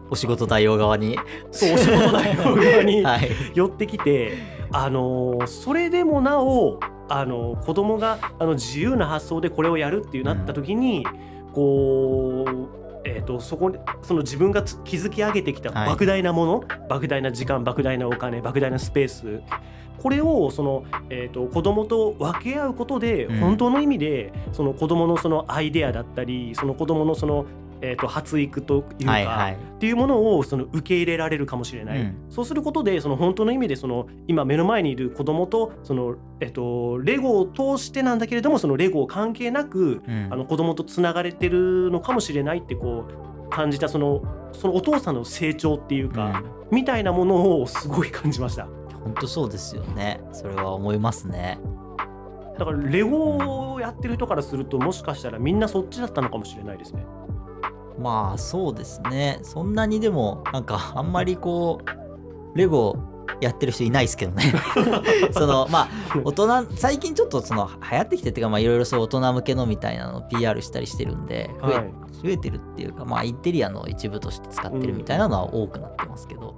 [0.10, 1.18] お仕事代用側に。
[1.51, 3.30] そうお仕事代表側に はい。
[3.53, 4.34] 寄ってきて、
[4.72, 6.80] あのーそれでもなお、
[7.10, 11.06] あのー子供があの自由な発想でこれをやるっていうなった時に、
[11.53, 12.86] こう。
[13.08, 15.89] えー、とそこにその自分がつ築き上げてきたはい。
[15.89, 19.41] 莫大なもの、莫大な時間莫大なお金莫大なスペース
[19.99, 23.39] これをその、えー、と子供と分け合うことで、うん。
[23.39, 27.45] 本当の意味でその子供のそのアイデアだったりその子供のその、
[27.91, 29.53] えー、と発育というか、はいはい。
[29.53, 32.15] っていうものをその受け入れられるかもしれない、うん。
[32.29, 40.29] そうすることでその本当の意味でその今目の前にいる子供とそのえっとレゴを通してなんだけれどもそのレゴを関係なくうん。
[40.31, 43.05] あの子供とつながれてるのかもしれないってこ
[43.45, 44.23] う感じたその
[44.53, 48.67] そのお父さんの成長っていうか、みたいなものをすごい感じました。
[49.03, 50.21] 本当そうですよね。
[50.31, 51.59] それは思いますね。
[52.57, 57.05] だからレゴをやってる人からするともしかしたらみんなそっちだったのかもしれないですね。
[57.99, 59.39] まあそうですね。
[59.43, 62.97] そんなにでもなんかあんまりこうレゴ
[63.41, 64.53] やってる人いないですけどね。
[65.31, 65.89] そのまあ
[66.23, 71.93] 大人最近ちょっとその流行ってきてっていうかまあいろいろそう大人向けのみたいなのを PR したりしてるんで増え,、はい。
[72.23, 76.55] 増えてるっていうかまあインテリアの一部として使ってるみたいなのは多くなってますけど、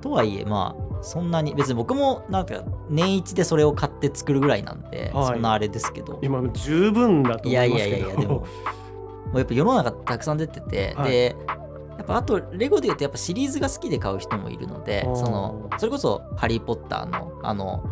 [0.00, 5.26] とはいえまあそんなに別に僕もなんか年一でそれを買って作るぐらいなんで、はい。
[5.26, 6.18] そんなあれですけど。
[6.22, 7.96] 今十分だとい思いますけど。
[7.96, 8.44] やいやいやいやでも
[9.34, 11.10] もうやっぱ世の中たくさん出てて、はい。
[11.10, 11.36] で
[11.98, 17.84] やっぱあとレゴで言うとやっぱシリーズが好きで買う人もいるのでそのそれこそ「ハリー・ポッターの」あの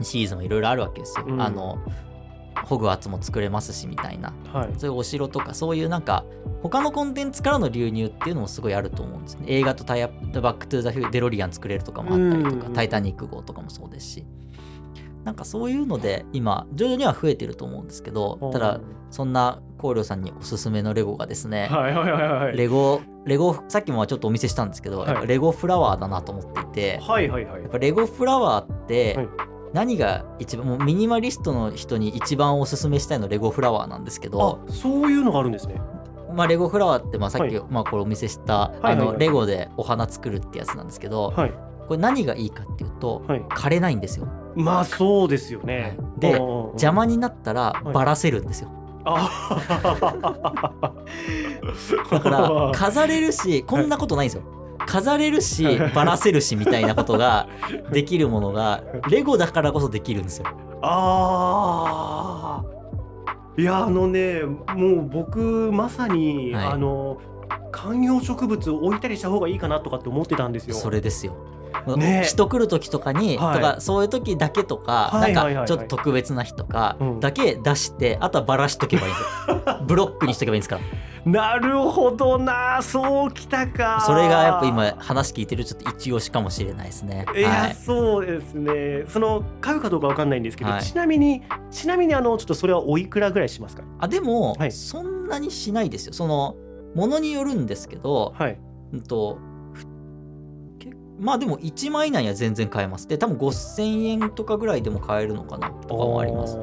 [0.00, 1.26] シリーズもいろいろあるわけですよ。
[1.26, 1.42] うん。
[1.42, 1.78] あの
[2.66, 4.32] ホグワーツも作れますしみたいな。
[4.52, 4.74] はい。
[4.78, 6.24] そういうお城とかそういうなんか
[6.62, 9.46] 他のコンテンツからの流入っていうのもすごいあると思うんですね。
[9.48, 14.26] 映画とタイアップ、バックトゥザフューチャーデロリアン作れるとかもあったりとか、うんタイタニック号とかもそうですし。
[15.24, 18.80] なんかそういうので今徐々には増えてると思うんですけどただ
[19.10, 22.56] そんな光陵さんにおすすめのレゴがですね、はいはいはいはい。
[22.56, 27.70] レゴレゴさっきもちょっとお見せしたんですけど、はいやっぱレゴフラワーだなと思っていて、はいはいはいやっ。
[27.70, 29.28] ぱレゴフラワーって、はい
[29.74, 35.80] 何が一番もうミニマリストの人に一番おすすめしたいのレゴフラワーなんですけど、あそういうのがあるんですね。
[36.32, 41.52] まあ、レゴフラワーってまあさっき、はまあ、これお見せした、はいはいはいあのレゴでお花作るってやつなんですけど、はい
[41.88, 43.40] これ何がいいかっていうと、はい。
[43.40, 45.80] 枯れないんですよまあそうですよね。
[45.80, 48.83] はいで邪魔になったらいばらせるんですよ、あ
[52.10, 54.42] だから飾れるしこんなことないんですよ。
[54.86, 57.48] 飾れるしばらせるしみたいなことが
[57.92, 60.46] できるものがレゴだからこそできるんですよ。
[60.82, 63.62] あー。
[63.62, 66.66] いやあのねもう僕まさに、はい。
[66.66, 67.20] あの
[67.70, 70.74] 観葉植物を置いたりした方がいいかなとかって思ってたんですよ。
[70.74, 71.34] それですよ
[71.96, 72.24] ね。
[72.26, 73.56] 人来る時とかに、はい。
[73.56, 75.32] とかそういう時だけとか、はい。
[75.32, 77.20] なんかちょっと特別な日とかうん。
[77.20, 80.82] だけ出して、あとはばらしとけばいいんですよブロックにしとけばいいんですから。
[81.24, 82.82] なるほどな。
[82.82, 84.02] そうきたか。
[84.04, 87.24] それがやっぱ今話聞いてるちょっと一押しかもしれないですね。
[87.34, 89.04] いや、はい、そうですね。
[89.08, 90.82] その買うかどうかわかんないんですけど、はい。
[90.82, 93.84] ちなみにちなみにあのちょっとそれはおいくらぐらいしますか？
[94.00, 94.72] あでも、はい。
[94.72, 96.12] そんなにしないですよ。
[96.12, 96.56] その
[96.94, 98.58] ものによるんですけど、はい。
[98.92, 99.38] うんと
[101.18, 103.08] まあでも1万以内には全然買えます。
[103.08, 106.58] で多分5000円とかぐらいでも買えるのかなとかもあります。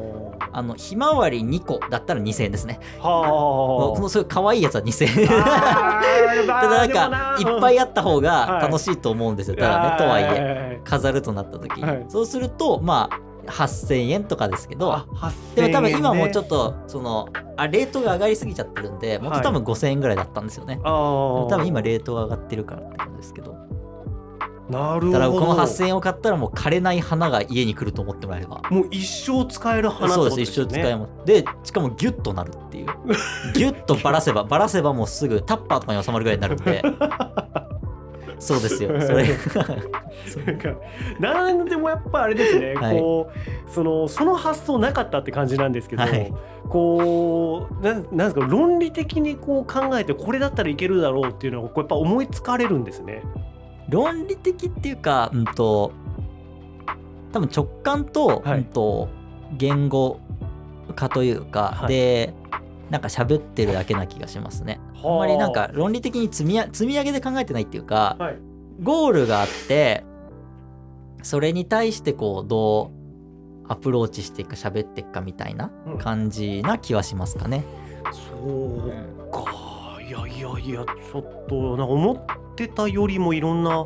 [0.53, 2.79] あのひまわり2個だったら2000円ですね。
[2.99, 5.27] はこのそういう可愛いやつは2000円。
[6.47, 9.55] ただなんかいっぱいあった方がはい楽しいと思うんですよ。
[9.55, 12.05] ただねとはいええ飾るとなった時に、はい。
[12.09, 15.05] そうするとまあ8000円とかですけどあ
[15.55, 23.55] でも多分今もちょっっとそのあレートが上がりすぎちゃってるんでもっと多分5000円ぐらいだったんですよね、とあ多分今レートが上がってるからって感じですけど
[24.71, 25.11] なるほど。
[25.11, 28.61] だからこの8000円を買ったらもう枯れない花が家に来ると思ってもらえれば。
[28.69, 31.25] もう一生使える花ってそうことです一生使えます。
[31.25, 32.87] でしかもギュッとなるっていう
[33.53, 36.81] ギュッとばらせばばらせばもうすぐタッパーとかに収まるぐらいになるんで。
[38.41, 39.27] そうですよそれ。
[40.25, 40.77] そう
[41.19, 42.97] なんでもやっぱあれですね、はい。
[42.97, 46.33] こうそのその発想なかったって感じなんですけど、はい。
[46.67, 53.21] こうなんなんですか論理的にこう考えてこれだったらいけるだろうっていうのをこうやっぱ思いつかれるんですね。
[53.91, 55.91] 論理的っていうか、うんと
[57.31, 58.59] 多分直感と,、はい。
[58.59, 59.09] うんと
[59.57, 60.19] 言語
[60.95, 61.89] 化というか、はい。
[61.89, 62.33] で
[62.89, 64.79] なんか喋ってるだけな気がしますね。
[65.03, 65.07] あ。
[65.15, 68.37] んまりなんか論理的に積みや積み上げで考えてないっていうか、はい。
[68.81, 70.03] ゴールがあって
[71.21, 72.91] それに対してこうど
[73.65, 75.97] うアプローチしていくか喋っていくかみたいなうん。
[75.97, 77.63] 感じな気はしますかね。
[78.11, 79.99] そうか。
[80.01, 82.25] いやいやいやちょっとなんか思っ
[82.67, 83.85] てたよりもいろんな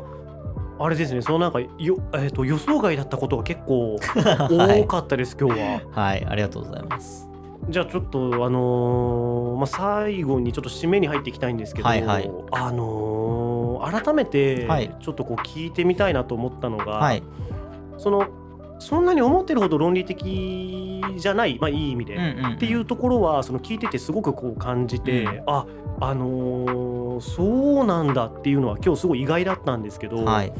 [0.78, 1.68] あれですねそのなんかよ、
[2.12, 5.80] えー、と予想外だったことが結構は い多かったです、今日は。
[5.90, 7.28] はい、ありがとうございます。
[7.68, 13.46] じゃあちょっとあのーまあ、最後にちょっと締めに入っていきたいんですけど、はいはいあのー
[13.86, 17.22] 改めてはいちょっとこう聞いてみたいなと思ったのが、はい、
[17.98, 18.26] その
[18.78, 25.42] そんなに思ってるほど論理的じゃない、まあ、いい意味で、んっていうところはその聞いててすごくこう感じて、うん。
[25.46, 25.66] あ
[26.00, 30.52] あのーそうなんだっていうのは今日すごい意外だったんですけど、はい、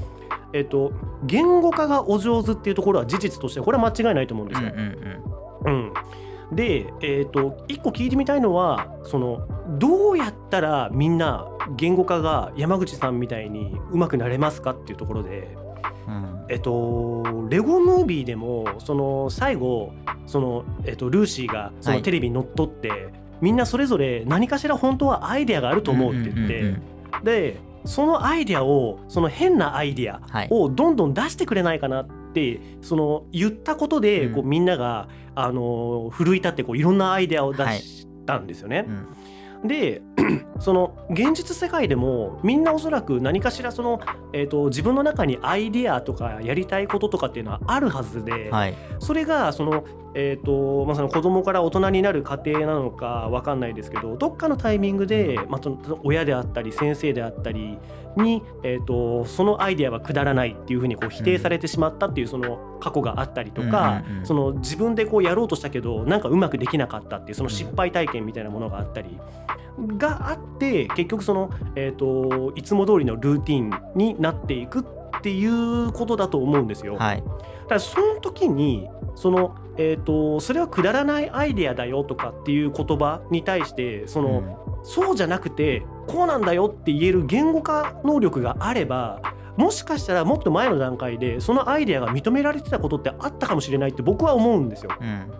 [0.53, 0.93] えっと、
[1.25, 4.73] 言語化がお上手っていうところは事実としてこれは間違いないと思うんですよ。
[4.75, 5.23] うん
[5.67, 5.93] うん
[6.53, 9.49] で、えっと一個聞いてみたいのはその
[9.81, 15.66] どうやったらみんな言語化が山口さんみたいに上手くなれますかっていうところで。
[16.07, 16.45] うん。
[16.49, 19.93] えっと、レゴムービーでもその最後
[20.27, 21.99] その、えっと、ルーシーがそはい。
[21.99, 26.83] のテレビにのっとって、みんなそれぞれ何かしら本当はアイデアがあると思うって言って、うんうんうん
[27.25, 27.57] で
[27.87, 30.49] そのアイデアをその変なアイデアはい。
[30.51, 34.35] をどんどん出してくれないかなってその言ったことで、うん。
[34.35, 38.87] こうみんながあの奮い立ってこういろんなアイデアを出したんですよね。
[38.89, 39.07] うん
[39.67, 40.03] で
[40.61, 44.01] その現実世界でもみんなおそらく何かしらその、
[44.33, 55.61] えー、と自分の中にアイデアとかやりたいこととかっていうのはあるはずで、はい、それがその、えーとまあ、その子供から大人になる過程なのかわかんないですけどどっかのタイミングで、まあ、
[56.05, 57.79] 親であったり先生であったり
[58.17, 69.19] に、えー、とそのアイデアはくだらないっていうふうにこう否定されてしまったっていうその過去があったりとか、うんうんうんその自分でこうやろうとしたけどなんかうまくできなかったっていうその失敗体験みたいなものがあったり。
[69.79, 76.97] があって結局その、えー、といつも通りのルーティンになっていくっていうことだと思うんですよ。
[76.97, 89.21] はい、だからその時にその、えー、とそれはくだらないアイデアだよとかっていう言葉に対してその、そうじゃなくてこうなんだよって言える言語化能力があれば
[89.57, 94.93] もしかしたらもっと前の段階でそのアイデアが認められてたことってあったかもしれないって僕は思うんですよ。
[95.01, 95.33] うん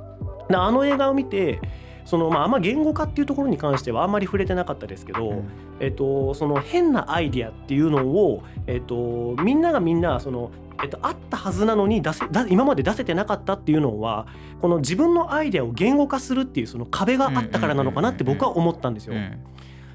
[0.49, 1.61] あの映画を見て
[2.05, 5.49] その、まあ、あんま言語化っていうところに関してはあんまり触れてなかったですけど、うん
[5.81, 10.53] えっと、その変なアイディアっていうのを、えっと、みんながみんなその、
[10.83, 14.27] えっと、あったはずなのに出せだ今まで出せてなかったっていうのは
[14.61, 19.15] この自分のアイデアを言語化するっていうその壁があったからなのかなって僕は思ったんですよ。
[19.15, 19.31] うん。
[19.31, 19.37] だ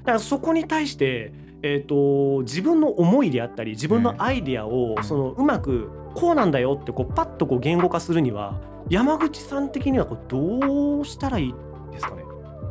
[0.06, 5.04] からそこに対して、えっと、自分の思いであったり自分のアイデアをうん。
[5.04, 11.54] そのうまくこうなんだよってこうパッとこう言語化するには山口さん的にはこうどうしたらいい
[11.92, 12.22] ですかね？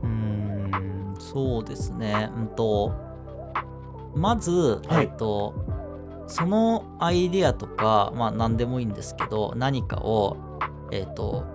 [0.03, 2.30] うーんそうですね。
[2.36, 2.93] うんと
[4.14, 5.05] まず、はい。
[5.05, 5.55] えっと
[6.32, 10.38] そのアイデアとかまあ何でもいいんですけど何かを
[10.91, 11.45] えっと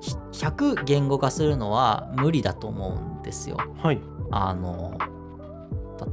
[0.00, 3.56] ひ100言語化するのは無理だと思うんですよ。
[3.82, 4.00] はい
[4.30, 4.98] あの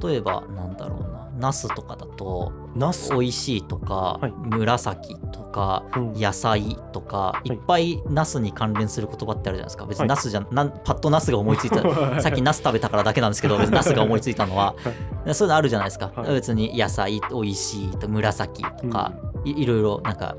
[0.02, 3.12] 例えばなんだろうなナスとかだとナス？
[3.12, 4.32] 美味しいとか、はい。
[4.32, 6.14] 紫とかうん。
[6.14, 7.50] 野菜とか、い。
[7.50, 9.86] いっぱいナスに関連する言葉ってあるじゃないですか。
[9.86, 10.08] 別はい。
[10.08, 11.82] にナスじゃ、なんパッとナスが思いついた。
[12.22, 14.76] さっきナス食べたからだけなんですけど別にナスが思いついたのは。
[15.34, 16.34] そういうのあるじゃないですか、はい。
[16.34, 19.12] 別に野菜美味しいと紫とか、
[19.44, 20.36] いいろいろなんか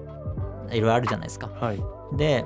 [0.70, 1.50] いろいろあるじゃないですか。
[1.60, 1.82] はい。
[2.16, 2.44] で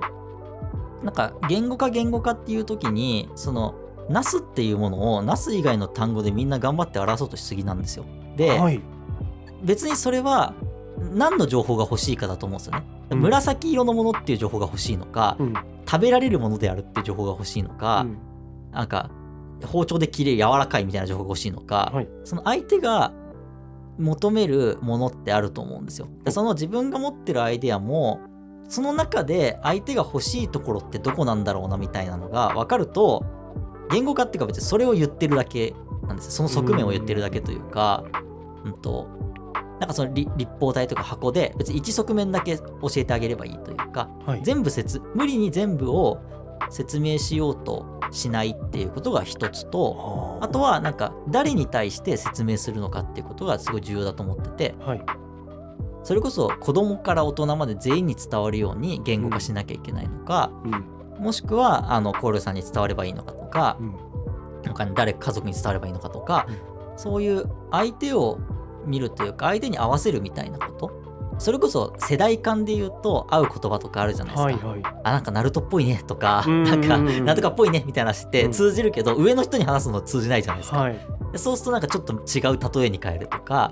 [1.02, 3.74] なんか言語化言語化っていう時にその
[4.08, 8.04] ナスっていうものをナス以外の単語でみんな頑張って表そうとしすぎなんですよ
[8.36, 8.80] で、はい。
[9.62, 10.54] 別にそれは
[11.12, 12.84] 何の情報が欲しいかだと思うんですよね。
[13.10, 13.20] うん。
[13.20, 15.54] 紫色のものっていう情報が欲しいのか、うん。
[15.88, 18.18] 食べられるものであるっていう情報が欲しいのか、うん。
[18.72, 19.10] なんか
[19.64, 22.08] 包丁で切れる柔らかいみたいな情報が欲しいのか、はい。
[22.24, 23.12] その相手が
[23.98, 26.08] 求めるものってあると思うんですよ。
[26.24, 28.20] でその自分が持ってるアイデアも
[28.68, 33.24] その中で相手が欲しいところってどこなんだろうなみたいなのが分かると
[33.90, 35.74] 言語化っていうか別にそれを言ってるだけ
[36.06, 36.30] なんですよ。
[36.32, 38.04] その側面を言ってるだけというか、
[38.64, 39.08] うんと
[39.78, 42.64] なんかその立立方体とか箱で別に一側面だけ教
[42.96, 44.40] えてあげればいいというかはい。
[44.42, 46.18] 全部説無理に全部を
[46.70, 50.48] 説明しようとしないっていうことが一つとあ。
[50.48, 55.04] とはなんか誰に対して説明するのかっていうことがすごい重要だと思っててはい。
[56.02, 63.94] それこそ子供から大人まで全員に伝わるように言語化しなきゃいけないのか、うんもしくはあのコールさんに伝わればいいのかとかうん
[64.68, 66.52] 他に誰家族に伝わればいいのかとか、う
[66.94, 66.98] ん。
[66.98, 68.38] そういう相手を
[68.86, 71.06] 見るというか相手に合わせるみたいなこと。
[71.38, 74.94] それこそ世代間で言うと合う言葉とかあるじゃないですか、はいはい。
[75.04, 76.64] あなんかナルトっぽいねとかうん。
[76.64, 78.52] なんかうんなんとかっぽいねみたいな話ってうん。
[78.52, 80.98] 通じるけど、上の人に話すの通じないじゃないですか、はい。
[81.32, 83.70] でそうするとなんかちょっと違う例えに変えるとか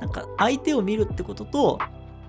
[0.00, 1.78] なんか相手を見るってことと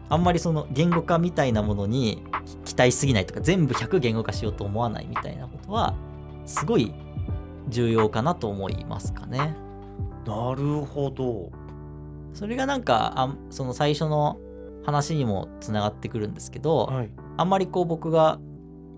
[0.09, 2.23] あんまりその言語化みたいなものに
[2.65, 5.95] 期待しすぎないとか全部100言語化しようと思わないみたいなことは
[6.45, 6.93] すごい
[7.74, 9.55] 重要かなと思いますかね。
[10.26, 11.51] なるほど
[12.34, 14.39] それがなんかあんその最初の
[14.86, 18.38] 話にもつながってくるんですけど、はいあんまりこう僕が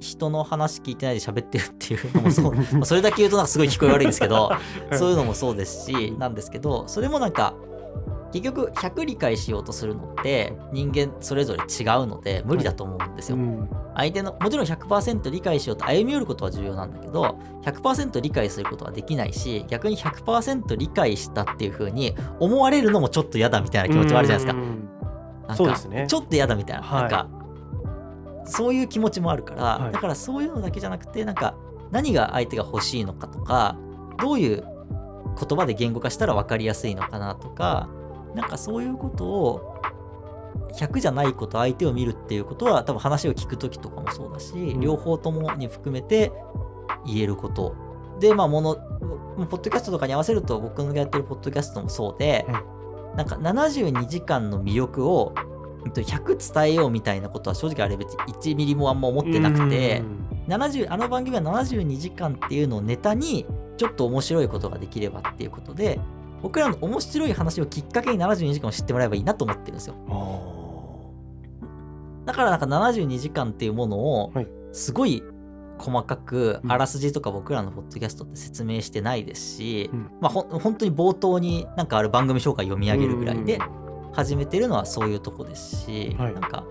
[0.02, 4.52] 人の話聞いてないで喋ってるっていうのもそう まあそれだけ言うとなんかすごい聞こえ悪いんですけど
[4.92, 7.54] そういうのもそうですしなんですけどそれもなんか
[8.36, 13.38] 結局100理解しようとするのって人間それぞれ違うので無理だと思うんですよ。
[13.38, 13.70] うん。
[13.96, 24.62] 相手のもちろん100%理解しようと歩み寄ることは重要なんだけど100%理解することはできないし逆に100%理解したっていう風に思われるのもちょっと嫌だみたいな気持ちもあるじゃないですか。
[24.62, 24.90] うん。
[25.48, 26.06] なんかね。
[26.10, 27.02] ちょっと嫌だみたいな,、はい。
[27.04, 27.30] なんか
[28.44, 29.94] そういう気持ちもあるから、はい。
[29.94, 31.56] だからそういうのだけじゃなくてなんか
[31.90, 33.78] 何が相手が欲しいのかとか
[34.22, 34.66] どういう
[35.40, 37.90] 言葉で言語化したら分かりやすいのかなとか
[38.36, 39.82] なんかそういうことを
[40.74, 44.82] 100じゃないこと相手を見るっていうことは多分話を聞く時とかもそうだし、ん。
[44.82, 46.32] 両方ともに含めて
[47.06, 47.76] 言えること。
[48.20, 48.76] でまあもの
[49.48, 52.46] ポッドキャストとかに合わせると僕がやってるポッドキャストもそうで、
[53.16, 55.34] なんか72時間の魅力を
[55.86, 60.02] うんと100伝えようみたいなことは正直あれ別に1ミリもあんま思ってなくて
[60.48, 63.46] 70あの番組は72時間っていうのをネタに
[63.78, 66.00] ちょっと面白いことができればっていうことで
[66.46, 69.96] 僕らの面白い話をきっかけに72時間を知ってもらえばいいなと思ってるんですよ。
[72.24, 74.48] だからなんか72時間っていうものをはい。
[74.72, 75.24] すごい
[75.80, 80.12] 細かくうんあらすじとか僕らのポッドキャストって説明してないですし、うん。
[80.22, 83.58] まあほん本当に冒頭になんかある番組紹介読み上げるぐらいで
[84.14, 86.34] 始めてるのはそういうとこですし、はい。
[86.36, 86.64] なんか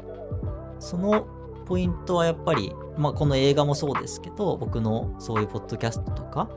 [0.78, 1.26] その
[1.66, 6.48] ポイントはやっぱり、まあ、この映画もそうですけど僕のそういうポッドキャストとか、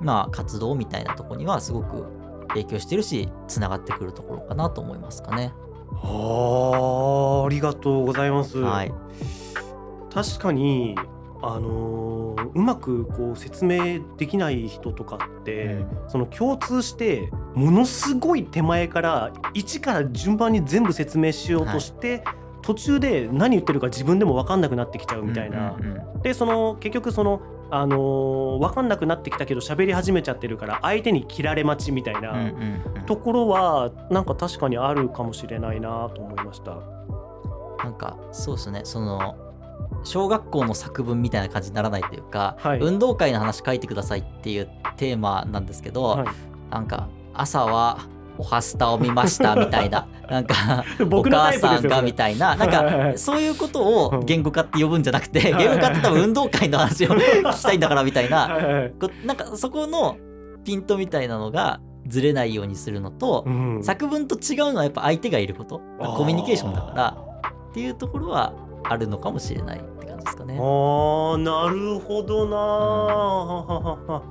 [0.00, 5.52] まあ、活動みたいなとこにはすごく影響してるしつながってくるところかなと思いますかね。
[5.92, 8.92] はあありがとうございます、はい、
[10.12, 10.96] 確かに
[11.40, 12.24] あのー
[12.54, 22.24] うまくこう説明できない人とかって、その共通してものすごい手前から一から順番に全部説明しようとして、
[22.62, 26.22] 途中で何言ってるか自分でも分かんなくなってきちゃうみたいな、うんうんうん。
[26.22, 27.40] でその結局その、
[27.70, 32.52] あのー分かんなくなってきたけど喋り始めちゃってるから相手に切られ待ちみたいな、
[33.06, 36.76] ところはなんか確かにあるかもしれないなと思いました。
[37.84, 39.36] なんかそうですねその
[40.04, 42.78] 小学校の作文みたいな感じにならないというか、はい。
[42.78, 46.26] 運動会の話書いてくださいっていうテーマなんですけど、はい。
[46.70, 47.98] なんか朝は
[48.38, 50.06] おはスタを見ました みたいな。
[50.28, 52.56] なんか お母さんがみたいな。
[52.56, 58.48] なんかそういうことを言語化って呼ぶんじゃなくてはい言語化って多分運動会の話を聞きたいんだからみたいな。
[59.24, 60.16] なんかそこの
[60.64, 65.80] ピントみたいなのがずれないようにするのと、うん作文と違うのはやっぱ相手がいること。
[65.98, 67.16] コミュニケーションだから。
[67.70, 68.52] っていうところは
[68.84, 70.56] あるのかもしれないって感じですかね。
[70.56, 74.22] あーなるほどな、はははは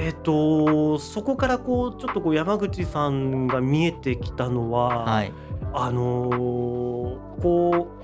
[0.00, 5.32] えっ、とそこからこうちょっとこう山口さんが見えてきたのは、はい、
[5.74, 8.00] あのーこう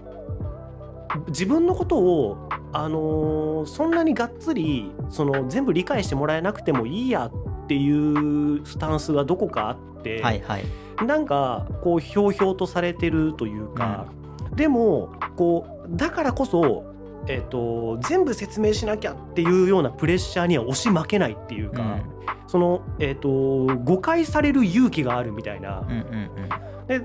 [1.31, 7.31] 自分のことを、あのーそんなにがっつりその全部理解してもらえなくてもいいや
[7.65, 10.65] っていうスタンスがどこかあって、はい、はい。
[11.05, 14.07] なんかこうひょうひょうとされてるというか、
[14.55, 16.96] でもこうだからこそ、
[17.29, 21.99] えっと全部説明しなきゃっていうようなプレッシャーには押し負けないっていうか、
[22.47, 25.81] その、えっと誤解される勇気があるみたいな。
[25.81, 26.87] うん、うん、うん。
[26.87, 27.01] で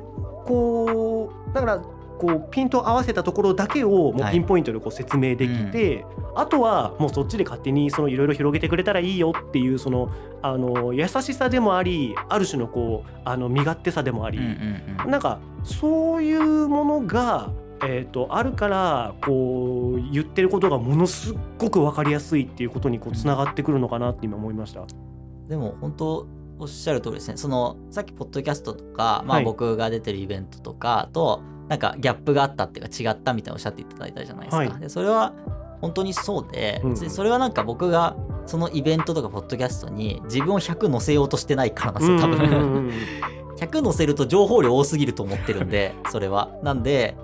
[0.46, 1.82] こうだから
[2.20, 6.06] こうピント合わせたところだけをもうはいピンポイントでこう説明できて、
[6.36, 10.12] あとはもうそっちで勝手にそのいろいろ広げてくれたらいいよっていうその
[10.44, 15.12] あの優しさでもありある種のこうあの身勝手さでもあり、うんうんうん。
[15.12, 17.50] なんかそういうものが、
[17.84, 24.86] えー、とあるからこう言ってることがものすっごく分かりやすいっていうことにこうつながってくるのかなって今思いました。
[25.48, 26.28] でも本当
[26.60, 27.38] おっしゃる通りですね。
[27.38, 29.46] そのさっきポッドキャストとか、まあ、はい。
[29.46, 34.80] 僕が出てるイベントとかとなんかギャップがあったっていうか違ったみたいなおっしゃっていただいたじゃないですか、はい。
[34.80, 35.34] でそれは
[35.82, 38.16] 本当にそうで、うんそれはなんか僕が
[38.46, 42.92] そのイベントとかポッドキャストに自分を100載せようとしてないからなんですよ多分うん
[43.58, 46.50] 100載せると情報量多すぎると思ってるんでそれは。
[46.64, 47.16] なんで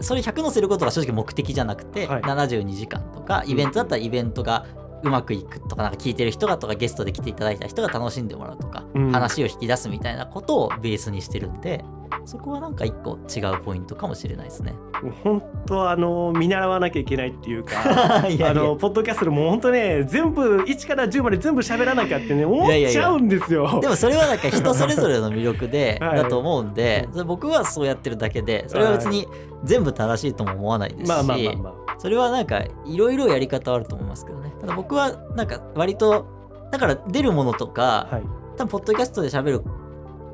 [0.00, 2.22] それ100載せることが正直目的じゃなくて、はい。
[2.22, 4.66] 72時間とかイベントだったらイベントが
[5.02, 9.12] うまくいくとかなんか聞いてる人がとかゲストで来ていただいた人が楽しんでもらうとか、うん。
[9.12, 11.84] 話を引き出すみたいなことをベースにしてるんで
[12.24, 14.74] そこはなんか一個違うポイントかもしれないですね。
[15.22, 23.80] 本当あの見習わなきゃいけないっていうか いやいやあのポッドキャストでもう本当ね全部1から10まで全部喋らなきゃってね思っちゃうんですよ。
[23.80, 29.26] でもそれはなんか人それぞれの魅力で はいだと思うんで、僕はそうやってるだけでそれは別に
[29.64, 36.26] 全部正しいとも思わないですし、まあまあまあまそれはなんかいろいろやり方はあると思いますけどねただ僕はなんか割と
[36.70, 38.16] だから出るものとか、あ。
[38.16, 38.24] はい。
[38.56, 39.62] 多分ポッドキャストで喋る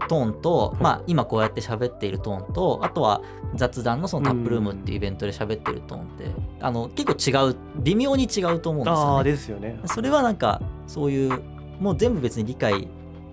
[0.09, 3.23] トーンと、いまあ今こうやって喋っているトーンとあとは
[3.55, 6.27] 雑談のそのタップルームっていうイベントで喋ってるトーンって
[6.61, 9.31] あの結構違う微妙に違うと思うんですああよね。
[9.31, 9.81] ですよね。
[9.87, 11.43] それはなんかそういう
[11.81, 12.89] もう全部別に理解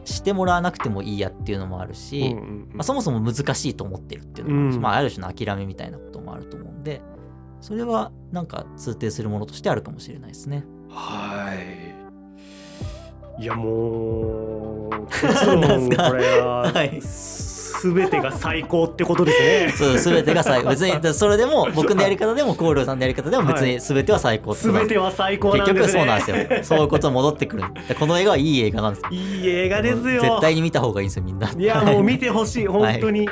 [0.05, 2.36] してもらわなくてもいいやっていうのもあるし、
[2.72, 7.01] まあ、そもそも難しいと思ってるっていうのもあるし、うんまあ、ある種の諦めみたいなこともあると思うんで
[7.61, 10.63] それはなんか通底するものとしてあるかもしれないですね。
[10.89, 11.89] はい。
[13.40, 16.10] いやもう結論なんすか？
[16.10, 17.00] これははい
[17.82, 19.74] 全てが最高ってことですね。
[19.78, 26.00] そう全てが最高 別にでそれでも僕のやり方でもコールさんのやり方でも別に全ては最高ってことなんです全ては最高なん結ですね。
[26.00, 26.76] 局そうなんですよ。
[26.76, 27.64] そういうこと戻ってくる。
[27.88, 29.08] でこの映画はいい映画なんですよ。
[29.12, 30.22] いい映画ですよ。
[30.22, 31.50] 絶対に見た方がいいんですよみんな。
[31.58, 33.30] いやもう見てほしい本当に。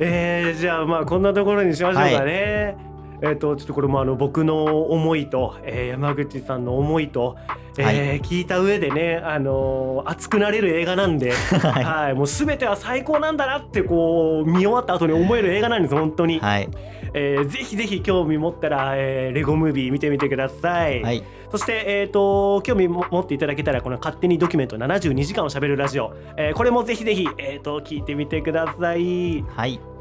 [0.00, 2.76] えー、じゃあまあこんなところにしましょうかね。
[3.24, 7.36] えっ、とちょっとこれもあの僕の思いと、えー山口さんの思いと、
[7.78, 16.38] えー聞いた上でねあのー熱くなれる映画なんで、 はいはい、もうすべては最高なんだなってこう見終わった後に思える映画なんです本当に。
[16.38, 16.68] はい。
[17.14, 21.02] えーぜひぜひ興味持ったら、えーレゴムービー見てみてください。
[21.02, 21.22] はい。
[21.50, 29.44] そして、えー、と興味も持っていただけたらこの「勝手にドキュメント72時間をしゃべるラジオ」えーこれもぜひぜひ、えー、と聞いてみてください。
[29.56, 29.93] はい。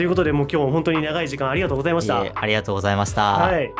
[0.00, 2.24] ということでもう今日本当に長い時間ありがとうございました。
[2.34, 3.32] ありがとうございました。
[3.34, 3.70] はい。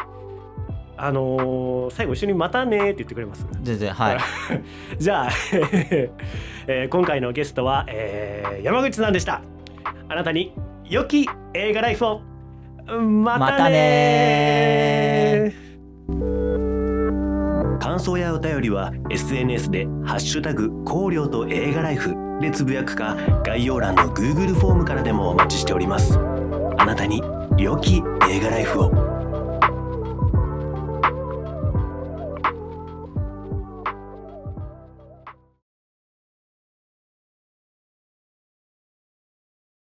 [0.99, 3.47] あのー最後一緒に「またね」って言ってくれます？
[3.63, 4.19] 全然はい。
[5.01, 5.29] じゃあ、
[6.69, 9.41] えー今回のゲストは、えー山口さんでした。
[10.11, 10.53] あなたに
[10.85, 12.21] 良き映画ライフを。
[12.87, 15.55] またねまたね
[17.81, 26.19] 感想やお便りは SNS で「ハッシュタグ光陵と映画ライフ」でつぶやくか概要欄の Google フォームからでもお待ちしております。
[26.79, 27.23] あなたに
[27.59, 29.10] 良き映画ライフを。